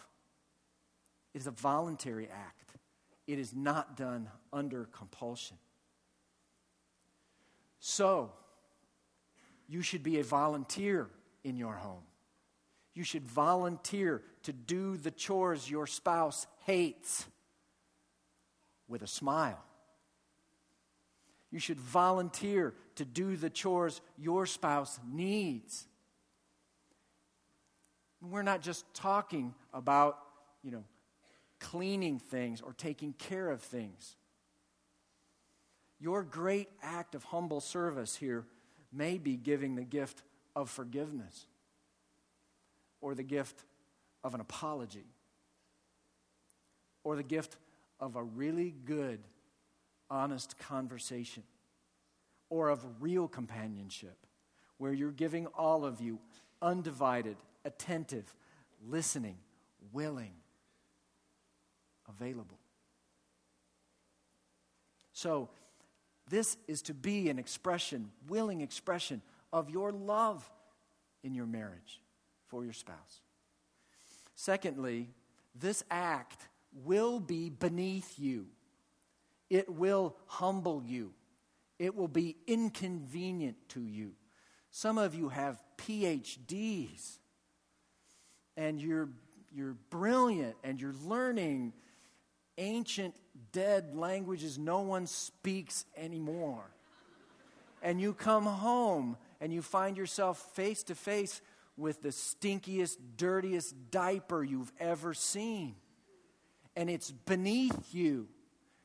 It 1.34 1.42
is 1.42 1.48
a 1.48 1.52
voluntary 1.52 2.28
act. 2.28 2.76
It 3.28 3.40
is 3.40 3.54
not 3.56 3.96
done 3.96 4.30
under 4.52 4.86
compulsion. 4.86 5.58
So, 7.80 8.32
you 9.68 9.82
should 9.82 10.04
be 10.04 10.20
a 10.20 10.24
volunteer 10.24 11.10
in 11.44 11.58
your 11.58 11.74
home. 11.74 12.04
You 12.94 13.04
should 13.04 13.26
volunteer 13.26 14.22
to 14.44 14.52
do 14.52 14.98
the 14.98 15.12
chores 15.12 15.70
your 15.70 15.88
spouse 15.88 16.46
hates 16.66 17.26
with 18.88 19.02
a 19.02 19.08
smile. 19.08 19.64
You 21.52 21.60
should 21.60 21.80
volunteer 21.80 22.74
to 22.96 23.06
do 23.06 23.36
the 23.36 23.50
chores 23.50 24.02
your 24.18 24.46
spouse 24.46 25.00
needs. 25.10 25.88
We're 28.22 28.44
not 28.44 28.62
just 28.62 28.86
talking 28.94 29.54
about, 29.74 30.18
you 30.64 30.72
know, 30.72 30.84
cleaning 31.60 32.20
things 32.20 32.62
or 32.62 32.74
taking 32.74 33.14
care 33.14 33.50
of 33.50 33.62
things. 33.62 34.16
Your 36.00 36.24
great 36.24 36.70
act 36.82 37.16
of 37.16 37.24
humble 37.24 37.62
service 37.62 38.16
here 38.16 38.46
may 38.92 39.18
be 39.18 39.38
giving 39.38 39.76
the 39.76 39.84
gift 39.84 40.24
of 40.56 40.70
forgiveness 40.70 41.46
or 43.00 43.16
the 43.16 43.24
gift 43.24 43.64
of 44.24 44.34
an 44.34 44.42
apology 44.42 45.06
or 47.04 47.16
the 47.16 47.24
gift 47.24 47.58
of 48.00 48.16
a 48.16 48.24
really 48.24 48.74
good 48.86 49.20
honest 50.10 50.58
conversation 50.60 51.44
or 52.50 52.70
of 52.70 52.84
real 53.00 53.28
companionship 53.28 54.18
where 54.78 54.92
you're 54.92 55.12
giving 55.12 55.46
all 55.48 55.86
of 55.86 56.02
you 56.02 56.20
undivided, 56.62 57.38
attentive, 57.66 58.34
listening, 58.88 59.38
willing, 59.92 60.34
available. 62.08 62.60
So, 65.14 65.50
this 66.30 66.58
is 66.68 66.82
to 66.84 66.94
be 66.94 67.30
an 67.30 67.38
expression, 67.38 68.10
willing 68.28 68.62
expression 68.62 69.22
of 69.52 69.70
your 69.70 69.92
love 69.92 70.50
in 71.24 71.34
your 71.36 71.46
marriage 71.46 72.02
for 72.48 72.64
your 72.64 72.74
spouse. 72.74 73.22
Secondly, 74.34 75.10
this 75.54 75.84
act 75.92 76.48
will 76.86 77.20
be 77.20 77.50
beneath 77.50 78.18
you. 78.18 78.48
It 79.50 79.70
will 79.70 80.16
humble 80.26 80.82
you. 80.86 81.14
It 81.78 81.96
will 81.96 82.08
be 82.08 82.38
inconvenient 82.48 83.58
to 83.70 83.82
you. 83.82 84.14
Some 84.72 84.98
of 84.98 85.14
you 85.14 85.30
have 85.30 85.62
PhDs 85.78 87.18
and 88.58 88.82
you're, 88.82 89.10
you're 89.54 89.76
brilliant 89.90 90.56
and 90.64 90.80
you're 90.80 90.96
learning 91.06 91.74
ancient, 92.58 93.16
dead 93.52 93.96
languages 93.96 94.58
no 94.58 94.82
one 94.82 95.08
speaks 95.08 95.86
anymore. 95.98 96.70
And 97.82 98.00
you 98.00 98.14
come 98.14 98.46
home 98.46 99.18
and 99.40 99.52
you 99.52 99.62
find 99.62 99.98
yourself 99.98 100.38
face 100.54 100.84
to 100.84 100.96
face 100.96 101.42
with 101.78 102.02
the 102.02 102.10
stinkiest, 102.10 102.98
dirtiest 103.18 103.76
diaper 103.90 104.44
you've 104.44 104.72
ever 104.80 105.14
seen. 105.14 105.76
And 106.76 106.90
it's 106.90 107.12
beneath 107.12 107.94
you. 107.94 108.28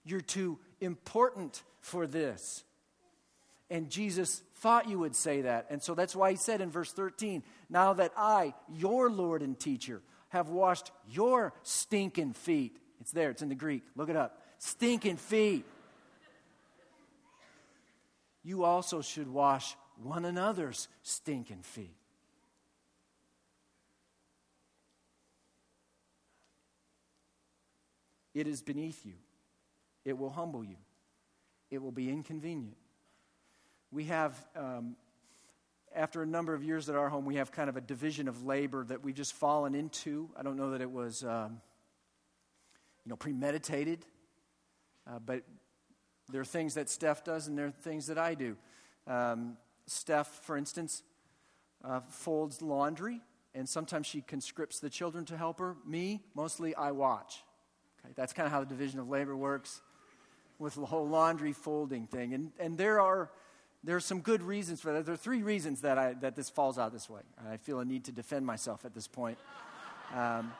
You're 0.04 0.20
too 0.20 0.58
important 0.80 1.62
for 1.80 2.06
this. 2.06 2.64
And 3.70 3.90
Jesus 3.90 4.42
thought 4.56 4.88
you 4.88 4.98
would 4.98 5.16
say 5.16 5.42
that. 5.42 5.66
And 5.70 5.82
so 5.82 5.94
that's 5.94 6.14
why 6.14 6.30
he 6.30 6.36
said 6.36 6.60
in 6.60 6.70
verse 6.70 6.92
13, 6.92 7.42
Now 7.68 7.94
that 7.94 8.12
I, 8.16 8.54
your 8.72 9.10
Lord 9.10 9.42
and 9.42 9.58
teacher, 9.58 10.02
have 10.28 10.48
washed 10.48 10.92
your 11.08 11.52
stinking 11.62 12.32
feet. 12.32 12.76
It's 13.00 13.12
there, 13.12 13.30
it's 13.30 13.42
in 13.42 13.48
the 13.48 13.54
Greek. 13.54 13.82
Look 13.96 14.08
it 14.08 14.16
up. 14.16 14.40
Stinking 14.58 15.16
feet. 15.16 15.64
You 18.42 18.64
also 18.64 19.02
should 19.02 19.28
wash 19.28 19.76
one 20.02 20.24
another's 20.24 20.88
stinking 21.02 21.62
feet. 21.62 21.96
It 28.34 28.46
is 28.46 28.62
beneath 28.62 29.04
you. 29.04 29.14
It 30.04 30.16
will 30.16 30.30
humble 30.30 30.62
you. 30.62 30.76
It 31.70 31.82
will 31.82 31.90
be 31.90 32.10
inconvenient. 32.10 32.76
We 33.92 34.04
have, 34.04 34.34
um, 34.56 34.96
after 35.94 36.22
a 36.22 36.26
number 36.26 36.54
of 36.54 36.64
years 36.64 36.88
at 36.88 36.96
our 36.96 37.08
home, 37.08 37.24
we 37.24 37.36
have 37.36 37.52
kind 37.52 37.68
of 37.68 37.76
a 37.76 37.80
division 37.80 38.26
of 38.26 38.44
labor 38.44 38.84
that 38.84 39.04
we've 39.04 39.14
just 39.14 39.32
fallen 39.32 39.74
into. 39.74 40.28
I 40.36 40.42
don't 40.42 40.56
know 40.56 40.70
that 40.72 40.80
it 40.80 40.90
was, 40.90 41.22
um, 41.22 41.60
you 43.04 43.10
know, 43.10 43.16
premeditated, 43.16 44.04
uh, 45.06 45.20
but 45.24 45.42
there 46.30 46.40
are 46.40 46.44
things 46.44 46.74
that 46.74 46.90
Steph 46.90 47.22
does 47.22 47.46
and 47.46 47.56
there 47.56 47.66
are 47.66 47.70
things 47.70 48.08
that 48.08 48.18
I 48.18 48.34
do. 48.34 48.56
Um, 49.06 49.56
Steph, 49.86 50.26
for 50.42 50.56
instance, 50.56 51.04
uh, 51.84 52.00
folds 52.10 52.60
laundry, 52.60 53.20
and 53.54 53.68
sometimes 53.68 54.06
she 54.06 54.20
conscripts 54.20 54.80
the 54.80 54.90
children 54.90 55.24
to 55.26 55.36
help 55.36 55.60
her. 55.60 55.76
Me, 55.86 56.24
mostly 56.34 56.74
I 56.74 56.90
watch. 56.90 57.44
Okay, 58.04 58.12
that's 58.16 58.32
kind 58.32 58.46
of 58.46 58.52
how 58.52 58.60
the 58.60 58.66
division 58.66 58.98
of 58.98 59.08
labor 59.08 59.36
works 59.36 59.80
with 60.58 60.74
the 60.74 60.86
whole 60.86 61.06
laundry 61.06 61.52
folding 61.52 62.06
thing. 62.06 62.34
And, 62.34 62.50
and 62.58 62.76
there, 62.76 63.00
are, 63.00 63.30
there 63.86 63.96
are 63.96 64.00
some 64.00 64.20
good 64.20 64.42
reasons 64.42 64.80
for 64.80 64.92
that. 64.92 65.06
There 65.06 65.14
are 65.14 65.18
three 65.18 65.42
reasons 65.42 65.82
that, 65.82 65.96
I, 65.96 66.14
that 66.14 66.34
this 66.34 66.50
falls 66.50 66.76
out 66.76 66.92
this 66.92 67.08
way. 67.08 67.20
I 67.48 67.56
feel 67.56 67.78
a 67.80 67.84
need 67.84 68.04
to 68.04 68.12
defend 68.12 68.44
myself 68.44 68.84
at 68.84 68.94
this 68.94 69.06
point. 69.06 69.38
Um, 70.14 70.52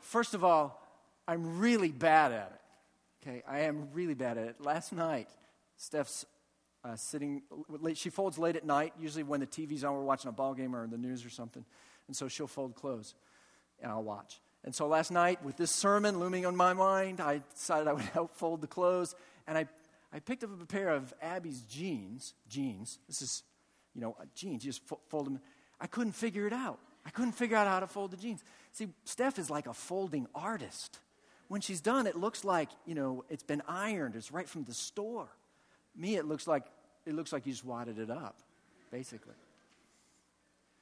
first 0.00 0.34
of 0.34 0.44
all, 0.44 0.80
I'm 1.26 1.58
really 1.58 1.90
bad 1.90 2.32
at 2.32 2.52
it. 2.52 3.28
Okay, 3.28 3.42
I 3.48 3.60
am 3.60 3.88
really 3.92 4.14
bad 4.14 4.38
at 4.38 4.46
it. 4.46 4.60
Last 4.60 4.92
night, 4.92 5.28
Steph's 5.76 6.26
uh, 6.84 6.94
sitting, 6.94 7.42
she 7.94 8.10
folds 8.10 8.38
late 8.38 8.56
at 8.56 8.64
night, 8.64 8.92
usually 9.00 9.22
when 9.22 9.40
the 9.40 9.46
TV's 9.46 9.82
on, 9.82 9.94
we're 9.94 10.02
watching 10.02 10.28
a 10.28 10.32
ball 10.32 10.54
game 10.54 10.76
or 10.76 10.86
the 10.86 10.98
news 10.98 11.24
or 11.24 11.30
something. 11.30 11.64
And 12.06 12.16
so 12.16 12.28
she'll 12.28 12.46
fold 12.46 12.74
clothes, 12.74 13.14
and 13.82 13.90
I'll 13.90 14.02
watch. 14.02 14.40
And 14.64 14.74
so 14.74 14.86
last 14.86 15.10
night, 15.10 15.42
with 15.42 15.56
this 15.56 15.70
sermon 15.70 16.20
looming 16.20 16.46
on 16.46 16.54
my 16.54 16.72
mind, 16.72 17.20
I 17.20 17.40
decided 17.54 17.88
I 17.88 17.94
would 17.94 18.02
help 18.12 18.36
fold 18.36 18.60
the 18.60 18.66
clothes. 18.66 19.14
And 19.46 19.58
I, 19.58 19.66
I 20.14 20.20
picked 20.20 20.44
up 20.44 20.50
a 20.62 20.66
pair 20.66 20.90
of 20.90 21.12
Abby's 21.20 21.62
jeans. 21.62 22.34
Jeans. 22.48 23.00
This 23.08 23.20
is, 23.20 23.42
you 23.94 24.00
know, 24.00 24.16
jeans. 24.36 24.64
You 24.64 24.70
just 24.70 24.82
fold 25.08 25.26
them. 25.26 25.40
I 25.80 25.88
couldn't 25.88 26.12
figure 26.12 26.46
it 26.46 26.52
out. 26.52 26.78
I 27.04 27.10
couldn't 27.10 27.32
figure 27.32 27.56
out 27.56 27.66
how 27.66 27.80
to 27.80 27.86
fold 27.88 28.12
the 28.12 28.16
jeans. 28.16 28.44
See, 28.72 28.88
Steph 29.04 29.38
is 29.38 29.50
like 29.50 29.66
a 29.66 29.74
folding 29.74 30.26
artist. 30.34 31.00
When 31.48 31.60
she's 31.60 31.80
done, 31.80 32.06
it 32.06 32.16
looks 32.16 32.44
like, 32.44 32.70
you 32.86 32.94
know, 32.94 33.24
it's 33.28 33.42
been 33.42 33.62
ironed. 33.68 34.14
It's 34.14 34.32
right 34.32 34.48
from 34.48 34.64
the 34.64 34.72
store. 34.72 35.28
Me, 35.96 36.16
it 36.16 36.24
looks 36.24 36.46
like 36.46 36.64
it 37.06 37.14
looks 37.14 37.32
like 37.32 37.44
you 37.44 37.52
just 37.52 37.64
wadded 37.64 37.98
it 37.98 38.10
up, 38.10 38.38
basically. 38.90 39.34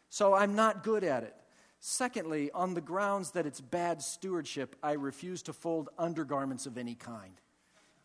So 0.08 0.34
I'm 0.34 0.54
not 0.54 0.84
good 0.84 1.02
at 1.04 1.24
it. 1.24 1.34
Secondly, 1.80 2.50
on 2.52 2.74
the 2.74 2.80
grounds 2.80 3.32
that 3.32 3.44
it's 3.44 3.60
bad 3.60 4.02
stewardship, 4.02 4.76
I 4.82 4.92
refuse 4.92 5.42
to 5.42 5.52
fold 5.52 5.88
undergarments 5.98 6.66
of 6.66 6.78
any 6.78 6.94
kind. 6.94 7.32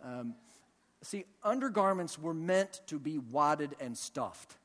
Um, 0.03 0.33
see, 1.01 1.25
undergarments 1.43 2.17
were 2.17 2.33
meant 2.33 2.81
to 2.88 2.99
be 2.99 3.17
wadded 3.17 3.75
and 3.79 3.97
stuffed. 3.97 4.57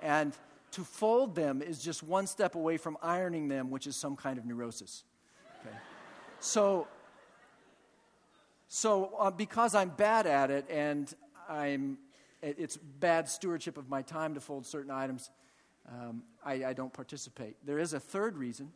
And 0.00 0.36
to 0.72 0.84
fold 0.84 1.34
them 1.34 1.62
is 1.62 1.82
just 1.82 2.02
one 2.02 2.26
step 2.26 2.54
away 2.54 2.76
from 2.76 2.96
ironing 3.02 3.48
them, 3.48 3.70
which 3.70 3.86
is 3.86 3.94
some 3.94 4.16
kind 4.16 4.38
of 4.38 4.44
neurosis. 4.44 5.04
Okay? 5.60 5.76
So, 6.40 6.88
so 8.68 9.14
uh, 9.18 9.30
because 9.30 9.74
I'm 9.74 9.90
bad 9.90 10.26
at 10.26 10.50
it 10.50 10.66
and 10.70 11.12
I'm, 11.48 11.98
it's 12.42 12.76
bad 12.76 13.28
stewardship 13.28 13.76
of 13.76 13.88
my 13.88 14.02
time 14.02 14.34
to 14.34 14.40
fold 14.40 14.66
certain 14.66 14.90
items, 14.90 15.30
um, 15.88 16.22
I, 16.44 16.64
I, 16.64 16.72
don't 16.72 16.92
participate. 16.92 17.56
There 17.64 17.78
is 17.78 17.92
a 17.92 18.00
third 18.00 18.36
reason, 18.36 18.70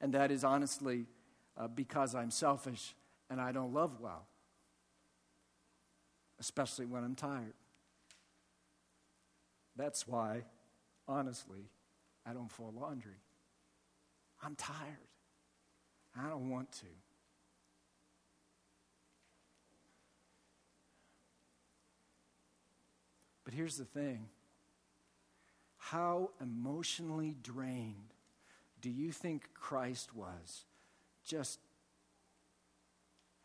and 0.00 0.12
that 0.12 0.30
is 0.30 0.44
honestly 0.44 1.06
uh, 1.56 1.68
because 1.68 2.14
I'm 2.14 2.30
selfish 2.30 2.94
and 3.30 3.40
I 3.40 3.52
don't 3.52 3.72
love 3.72 3.98
well, 4.00 4.26
especially 6.44 6.84
when 6.84 7.02
I'm 7.02 7.14
tired. 7.14 7.54
That's 9.76 10.06
why, 10.06 10.42
honestly, 11.08 11.70
I 12.26 12.34
don't 12.34 12.50
fold 12.50 12.74
laundry. 12.74 13.16
I'm 14.42 14.54
tired. 14.54 15.08
I 16.14 16.28
don't 16.28 16.50
want 16.50 16.70
to. 16.72 16.86
But 23.46 23.54
here's 23.54 23.78
the 23.78 23.86
thing 23.86 24.28
how 25.78 26.30
emotionally 26.42 27.36
drained 27.42 28.12
do 28.82 28.90
you 28.90 29.12
think 29.12 29.48
Christ 29.54 30.14
was 30.14 30.66
just 31.24 31.58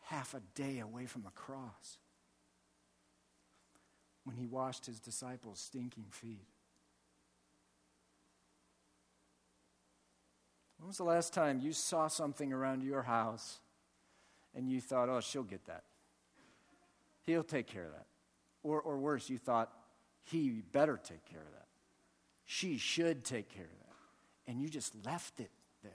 half 0.04 0.34
a 0.34 0.40
day 0.54 0.80
away 0.80 1.06
from 1.06 1.22
the 1.22 1.30
cross 1.30 1.96
when 4.30 4.38
he 4.38 4.46
washed 4.46 4.86
his 4.86 5.00
disciples' 5.00 5.58
stinking 5.58 6.06
feet? 6.10 6.46
When 10.78 10.86
was 10.86 10.98
the 10.98 11.04
last 11.04 11.34
time 11.34 11.60
you 11.60 11.72
saw 11.72 12.06
something 12.06 12.52
around 12.52 12.84
your 12.84 13.02
house 13.02 13.58
and 14.54 14.70
you 14.70 14.80
thought, 14.80 15.08
oh, 15.08 15.20
she'll 15.20 15.42
get 15.42 15.66
that? 15.66 15.82
He'll 17.26 17.42
take 17.42 17.66
care 17.66 17.84
of 17.86 17.92
that. 17.92 18.06
Or, 18.62 18.80
or 18.80 18.98
worse, 18.98 19.28
you 19.28 19.36
thought, 19.36 19.72
he 20.24 20.62
better 20.72 20.96
take 20.96 21.24
care 21.26 21.40
of 21.40 21.52
that. 21.52 21.66
She 22.46 22.78
should 22.78 23.24
take 23.24 23.48
care 23.48 23.64
of 23.64 23.78
that. 23.80 24.50
And 24.50 24.60
you 24.60 24.68
just 24.68 24.94
left 25.04 25.40
it 25.40 25.50
there. 25.82 25.92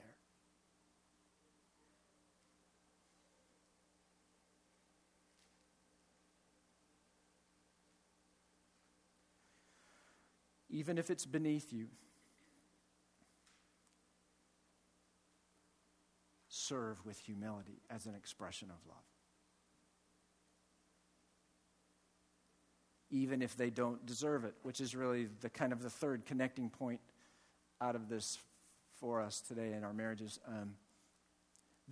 Even 10.76 10.98
if 10.98 11.10
it's 11.10 11.24
beneath 11.24 11.72
you, 11.72 11.86
serve 16.48 17.04
with 17.06 17.18
humility 17.18 17.80
as 17.88 18.06
an 18.06 18.14
expression 18.14 18.68
of 18.70 18.76
love. 18.88 19.06
even 23.10 23.42
if 23.42 23.56
they 23.56 23.70
don't 23.70 24.04
deserve 24.04 24.44
it, 24.44 24.54
which 24.62 24.80
is 24.80 24.94
really 24.94 25.28
the 25.40 25.50
kind 25.50 25.72
of 25.72 25.82
the 25.82 25.90
third 25.90 26.26
connecting 26.26 26.70
point 26.70 27.00
out 27.80 27.94
of 27.94 28.08
this 28.08 28.38
for 29.00 29.20
us 29.20 29.40
today 29.40 29.72
in 29.72 29.84
our 29.84 29.92
marriages. 29.92 30.40
Um, 30.48 30.74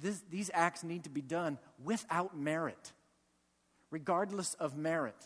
this, 0.01 0.20
these 0.31 0.51
acts 0.53 0.83
need 0.83 1.05
to 1.05 1.11
be 1.11 1.20
done 1.20 1.59
without 1.83 2.37
merit, 2.37 2.92
regardless 3.90 4.55
of 4.55 4.77
merit. 4.77 5.16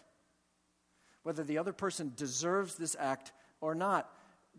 Whether 1.23 1.43
the 1.43 1.59
other 1.59 1.73
person 1.73 2.13
deserves 2.17 2.75
this 2.75 2.97
act 2.99 3.33
or 3.61 3.75
not. 3.75 4.11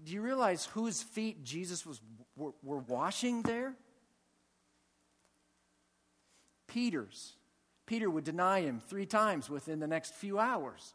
Do 0.04 0.14
you 0.14 0.22
realize 0.22 0.66
whose 0.66 1.02
feet 1.02 1.44
Jesus 1.44 1.86
was 1.86 2.02
were, 2.36 2.52
were 2.64 2.80
washing 2.80 3.42
there? 3.42 3.76
Peter's. 6.68 7.34
Peter 7.86 8.10
would 8.10 8.24
deny 8.24 8.62
him 8.62 8.80
three 8.80 9.06
times 9.06 9.50
within 9.50 9.80
the 9.80 9.88
next 9.88 10.14
few 10.14 10.38
hours. 10.38 10.94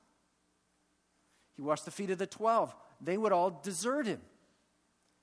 He 1.56 1.62
washed 1.62 1.84
the 1.84 1.90
feet 1.90 2.10
of 2.10 2.18
the 2.18 2.26
12. 2.26 2.74
They 3.00 3.18
would 3.18 3.32
all 3.32 3.50
desert 3.50 4.06
him 4.06 4.20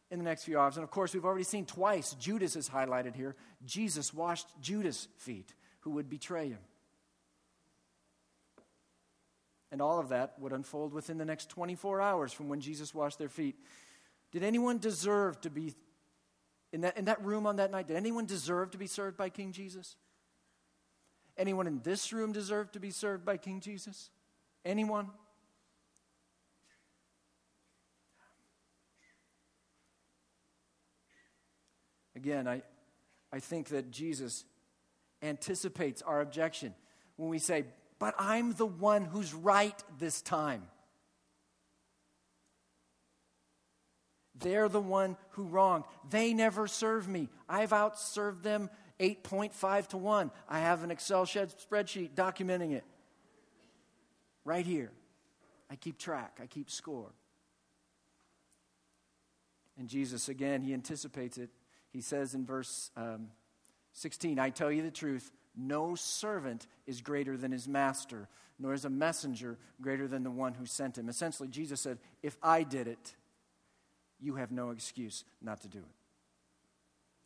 in 0.10 0.20
the 0.20 0.26
next 0.26 0.44
few 0.44 0.60
hours. 0.60 0.76
And 0.76 0.84
of 0.84 0.91
course, 0.91 1.13
we've 1.13 1.26
already 1.26 1.46
seen 1.46 1.65
twice, 1.65 2.13
Judas 2.20 2.56
is 2.56 2.70
highlighted 2.70 3.15
here. 3.15 3.36
Jesus 3.65 4.13
washed 4.13 4.48
Judas' 4.62 5.08
feet, 5.17 5.54
who 5.82 5.91
would 5.91 6.10
betray 6.10 6.50
him. 6.50 6.60
And 9.72 9.82
all 9.82 10.00
of 10.00 10.10
that 10.10 10.34
would 10.40 10.52
unfold 10.52 10.94
within 10.94 11.18
the 11.18 11.26
next 11.26 11.50
24 11.50 12.02
hours 12.02 12.34
from 12.34 12.50
when 12.50 12.60
Jesus 12.60 12.94
washed 12.94 13.18
their 13.18 13.30
feet. 13.30 13.56
Did 14.32 14.44
anyone 14.44 14.80
deserve 14.80 15.40
to 15.42 15.50
be 15.50 15.74
in 16.74 16.82
that, 16.82 16.98
in 16.98 17.06
that 17.06 17.24
room 17.24 17.46
on 17.46 17.58
that 17.58 17.72
night? 17.72 17.88
Did 17.88 17.98
anyone 17.98 18.26
deserve 18.26 18.72
to 18.72 18.78
be 18.78 18.88
served 18.88 19.18
by 19.18 19.30
King 19.30 19.52
Jesus? 19.52 19.96
Anyone 21.38 21.68
in 21.68 21.82
this 21.84 22.12
room 22.12 22.32
deserve 22.32 22.72
to 22.74 22.80
be 22.80 22.92
served 22.92 23.26
by 23.26 23.38
King 23.38 23.62
Jesus? 23.62 24.10
Anyone? 24.66 25.10
Again, 32.16 32.48
I, 32.48 32.62
I 33.34 33.40
think 33.40 33.70
that 33.70 33.90
Jesus 33.92 34.46
anticipates 35.24 36.02
our 36.02 36.22
objection 36.22 36.74
when 37.16 37.30
we 37.30 37.40
say, 37.40 37.66
But 38.02 38.16
I'm 38.20 38.54
the 38.54 38.66
one 38.66 39.06
who's 39.06 39.34
right 39.34 39.82
this 40.00 40.22
time. 40.22 40.64
They're 44.36 44.68
the 44.68 44.82
one 44.82 45.16
who 45.32 45.44
wronged. 45.44 45.86
They 46.10 46.34
never 46.34 46.68
served 46.68 47.08
me. 47.08 47.30
I've 47.48 47.70
outserved 47.70 48.42
them 48.42 48.70
8.5 49.00 49.88
to 49.90 49.98
1. 49.98 50.32
I 50.50 50.60
have 50.60 50.84
an 50.84 50.92
Excel 50.92 51.26
spreadsheet 51.26 52.16
documenting 52.16 52.72
it. 52.74 52.84
Right 54.44 54.66
here. 54.66 54.92
I 55.70 55.76
keep 55.76 55.98
track, 55.98 56.40
I 56.42 56.48
keep 56.48 56.70
score. 56.70 57.14
And 59.78 59.88
Jesus, 59.88 60.28
again, 60.28 60.64
he 60.64 60.74
anticipates 60.74 61.38
it 61.38 61.50
he 61.92 62.02
says 62.02 62.34
in 62.34 62.46
verse 62.46 62.90
um, 62.96 63.28
16, 63.94 64.40
I 64.40 64.50
tell 64.50 64.72
you 64.72 64.82
the 64.82 64.92
truth, 64.92 65.32
no 65.56 65.96
servant 65.96 66.68
is 66.88 67.02
greater 67.02 67.38
than 67.38 67.52
his 67.52 67.68
master, 67.68 68.28
nor 68.60 68.74
is 68.74 68.86
a 68.86 68.90
messenger 68.90 69.58
greater 69.82 70.08
than 70.08 70.24
the 70.24 70.32
one 70.32 70.54
who 70.54 70.66
sent 70.66 70.98
him. 70.98 71.10
Essentially, 71.10 71.50
Jesus 71.50 71.82
said, 71.82 71.98
If 72.24 72.38
I 72.42 72.64
did 72.64 72.88
it, 72.88 73.16
you 74.20 74.36
have 74.36 74.52
no 74.52 74.70
excuse 74.70 75.26
not 75.42 75.62
to 75.62 75.68
do 75.68 75.80
it. 75.80 75.96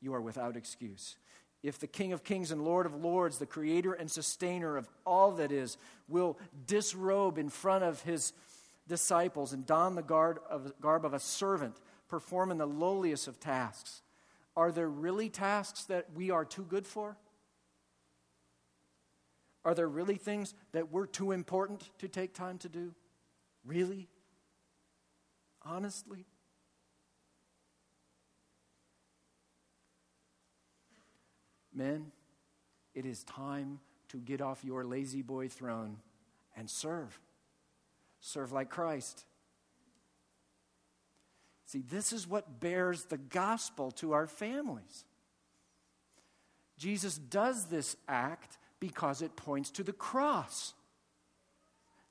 You 0.02 0.14
are 0.14 0.22
without 0.22 0.56
excuse. 0.56 1.18
If 1.62 1.80
the 1.80 1.88
King 1.88 2.14
of 2.14 2.24
Kings 2.24 2.52
and 2.52 2.64
Lord 2.64 2.86
of 2.86 3.04
Lords, 3.04 3.38
the 3.38 3.46
creator 3.46 3.94
and 3.94 4.10
sustainer 4.10 4.78
of 4.78 4.88
all 5.06 5.32
that 5.34 5.52
is, 5.52 5.78
will 6.08 6.38
disrobe 6.68 7.38
in 7.38 7.50
front 7.50 7.84
of 7.84 8.02
his 8.02 8.34
disciples 8.88 9.52
and 9.52 9.66
don 9.66 9.96
the 9.96 10.04
garb 10.04 10.40
of, 10.50 10.80
garb 10.80 11.06
of 11.06 11.14
a 11.14 11.20
servant, 11.20 11.76
performing 12.08 12.60
the 12.60 12.68
lowliest 12.68 13.28
of 13.28 13.40
tasks, 13.40 14.04
are 14.56 14.72
there 14.72 14.88
really 14.88 15.30
tasks 15.30 15.86
that 15.86 16.06
we 16.16 16.32
are 16.32 16.46
too 16.46 16.64
good 16.64 16.88
for? 16.88 17.18
Are 19.65 19.73
there 19.73 19.89
really 19.89 20.15
things 20.15 20.54
that 20.73 20.91
we're 20.91 21.08
too 21.08 21.32
important 21.32 21.89
to 21.97 22.08
take 22.08 22.34
time 22.36 22.60
to 22.60 22.69
do? 22.69 22.93
Really? 23.65 24.08
Honestly? 25.63 26.28
Men, 31.73 32.12
it 32.93 33.08
is 33.08 33.23
time 33.23 33.80
to 34.10 34.17
get 34.17 34.39
off 34.39 34.63
your 34.63 34.86
La-Z-Boy 34.86 35.49
throne 35.49 35.97
and 36.56 36.69
serve. 36.69 37.19
Serve 38.19 38.51
like 38.51 38.69
Christ. 38.69 39.25
See, 41.65 41.84
this 41.89 42.13
is 42.13 42.28
what 42.28 42.60
bears 42.60 43.06
the 43.06 43.17
gospel 43.17 43.89
to 43.93 44.12
our 44.12 44.28
families. 44.28 45.06
Jesus 46.78 47.17
does 47.17 47.65
this 47.65 47.97
act 48.08 48.60
because 48.88 49.21
it 49.21 49.36
points 49.36 49.69
to 49.71 49.84
the 49.84 49.93
cross, 49.93 50.74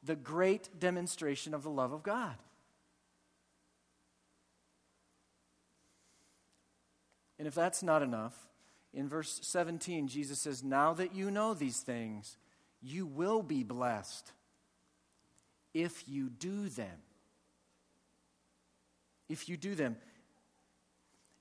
the 0.03 0.17
great 0.17 0.69
demonstration 0.79 1.55
of 1.55 1.63
the 1.63 1.71
love 1.71 1.93
of 1.93 2.03
God. 2.03 2.37
And 7.39 7.49
if 7.49 7.55
that's 7.55 7.83
not 7.83 8.03
enough, 8.03 8.35
in 8.93 9.09
verse 9.09 9.41
17, 9.43 10.09
Jesus 10.09 10.41
says, 10.41 10.63
Now 10.63 10.95
that 10.95 11.15
you 11.15 11.31
know 11.31 11.55
these 11.55 11.81
things, 11.81 12.37
you 12.81 13.07
will 13.07 13.43
be 13.43 13.63
blessed 13.63 14.33
if 15.75 16.09
you 16.09 16.31
do 16.31 16.69
them 16.69 17.03
if 19.29 19.49
you 19.49 19.57
do 19.57 19.75
them. 19.75 19.97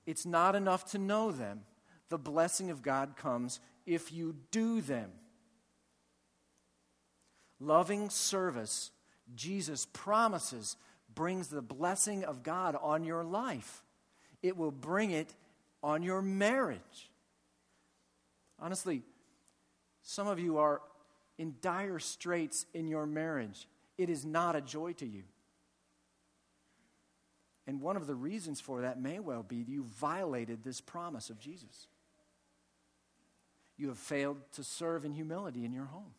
It's 0.05 0.25
not 0.25 0.55
enough 0.55 0.85
to 0.91 0.97
know 0.97 1.31
them. 1.31 1.61
The 2.09 2.17
blessing 2.17 2.69
of 2.69 2.81
God 2.81 3.15
comes 3.15 3.59
if 3.85 4.11
you 4.11 4.35
do 4.51 4.81
them. 4.81 5.11
Loving 7.63 8.09
service, 8.09 8.91
Jesus 9.35 9.87
promises, 9.93 10.75
brings 11.15 11.47
the 11.47 11.61
blessing 11.61 12.25
of 12.25 12.43
God 12.43 12.75
on 12.81 13.05
your 13.05 13.23
life. 13.23 13.83
It 14.41 14.57
will 14.57 14.71
bring 14.71 15.11
it 15.11 15.33
on 15.81 16.03
your 16.03 16.21
marriage. 16.21 17.09
Honestly, 18.59 19.03
some 20.01 20.27
of 20.27 20.39
you 20.39 20.57
are 20.57 20.81
in 21.37 21.55
dire 21.61 21.99
straits 21.99 22.65
in 22.73 22.87
your 22.87 23.05
marriage. 23.05 23.67
It 23.97 24.09
is 24.09 24.25
not 24.25 24.55
a 24.55 24.61
joy 24.61 24.93
to 24.93 25.05
you. 25.05 25.23
And 27.65 27.79
one 27.79 27.95
of 27.95 28.07
the 28.07 28.15
reasons 28.15 28.59
for 28.59 28.81
that 28.81 29.01
may 29.01 29.19
well 29.19 29.43
be 29.43 29.55
you 29.55 29.83
violated 29.83 30.63
this 30.63 30.81
promise 30.81 31.29
of 31.29 31.39
Jesus. 31.39 31.87
You 33.77 33.87
have 33.87 33.97
failed 33.97 34.37
to 34.53 34.63
serve 34.63 35.05
in 35.05 35.13
humility 35.13 35.63
in 35.63 35.71
your 35.71 35.85
home. 35.85 36.11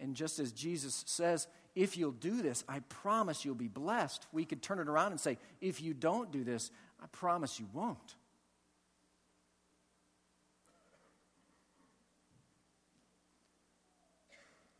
And 0.00 0.14
just 0.14 0.38
as 0.38 0.52
Jesus 0.52 1.04
says, 1.06 1.46
if 1.74 1.96
you'll 1.96 2.12
do 2.12 2.42
this, 2.42 2.64
I 2.68 2.80
promise 2.80 3.44
you'll 3.44 3.54
be 3.54 3.68
blessed, 3.68 4.26
we 4.32 4.44
could 4.44 4.62
turn 4.62 4.78
it 4.78 4.88
around 4.88 5.12
and 5.12 5.20
say, 5.20 5.38
if 5.60 5.80
you 5.80 5.94
don't 5.94 6.30
do 6.30 6.44
this, 6.44 6.70
I 7.02 7.06
promise 7.06 7.58
you 7.58 7.68
won't. 7.72 8.14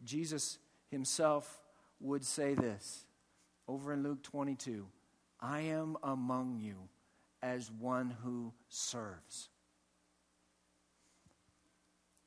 Jesus 0.05 0.59
himself 0.91 1.63
would 2.01 2.25
say 2.25 2.55
this 2.55 3.07
over 3.67 3.93
in 3.93 4.03
Luke 4.03 4.23
22 4.23 4.87
I 5.41 5.61
am 5.61 5.97
among 6.03 6.59
you 6.61 6.77
as 7.43 7.71
one 7.71 8.15
who 8.23 8.53
serves. 8.69 9.49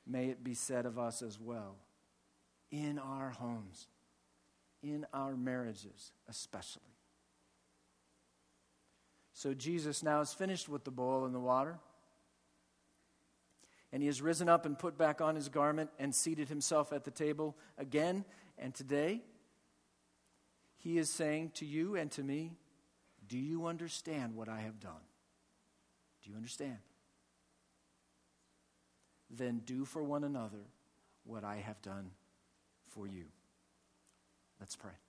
May 0.05 0.27
it 0.27 0.43
be 0.43 0.53
said 0.53 0.85
of 0.85 0.97
us 0.97 1.21
as 1.21 1.39
well 1.39 1.75
in 2.71 2.99
our 2.99 3.29
homes, 3.29 3.87
in 4.83 5.05
our 5.13 5.35
marriages, 5.35 6.11
especially. 6.27 6.81
So 9.33 9.53
Jesus 9.53 10.01
now 10.03 10.21
is 10.21 10.33
finished 10.33 10.67
with 10.67 10.83
the 10.83 10.91
bowl 10.91 11.25
and 11.25 11.33
the 11.33 11.39
water. 11.39 11.77
And 13.93 14.01
he 14.01 14.07
has 14.07 14.21
risen 14.21 14.49
up 14.49 14.65
and 14.65 14.77
put 14.77 14.97
back 14.97 15.21
on 15.21 15.35
his 15.35 15.47
garment 15.47 15.89
and 15.97 16.13
seated 16.13 16.49
himself 16.49 16.91
at 16.91 17.03
the 17.03 17.11
table 17.11 17.55
again. 17.77 18.25
And 18.57 18.73
today, 18.73 19.21
he 20.77 20.97
is 20.97 21.09
saying 21.09 21.51
to 21.55 21.65
you 21.65 21.95
and 21.95 22.11
to 22.11 22.23
me, 22.23 22.53
Do 23.27 23.37
you 23.37 23.67
understand 23.67 24.35
what 24.35 24.49
I 24.49 24.59
have 24.61 24.79
done? 24.79 25.05
Do 26.23 26.31
you 26.31 26.35
understand? 26.35 26.77
Then 29.29 29.61
do 29.65 29.85
for 29.85 30.03
one 30.03 30.23
another 30.23 30.65
what 31.23 31.43
I 31.43 31.57
have 31.57 31.81
done 31.81 32.11
for 32.97 33.07
you. 33.07 33.25
Let's 34.59 34.75
pray. 34.75 35.06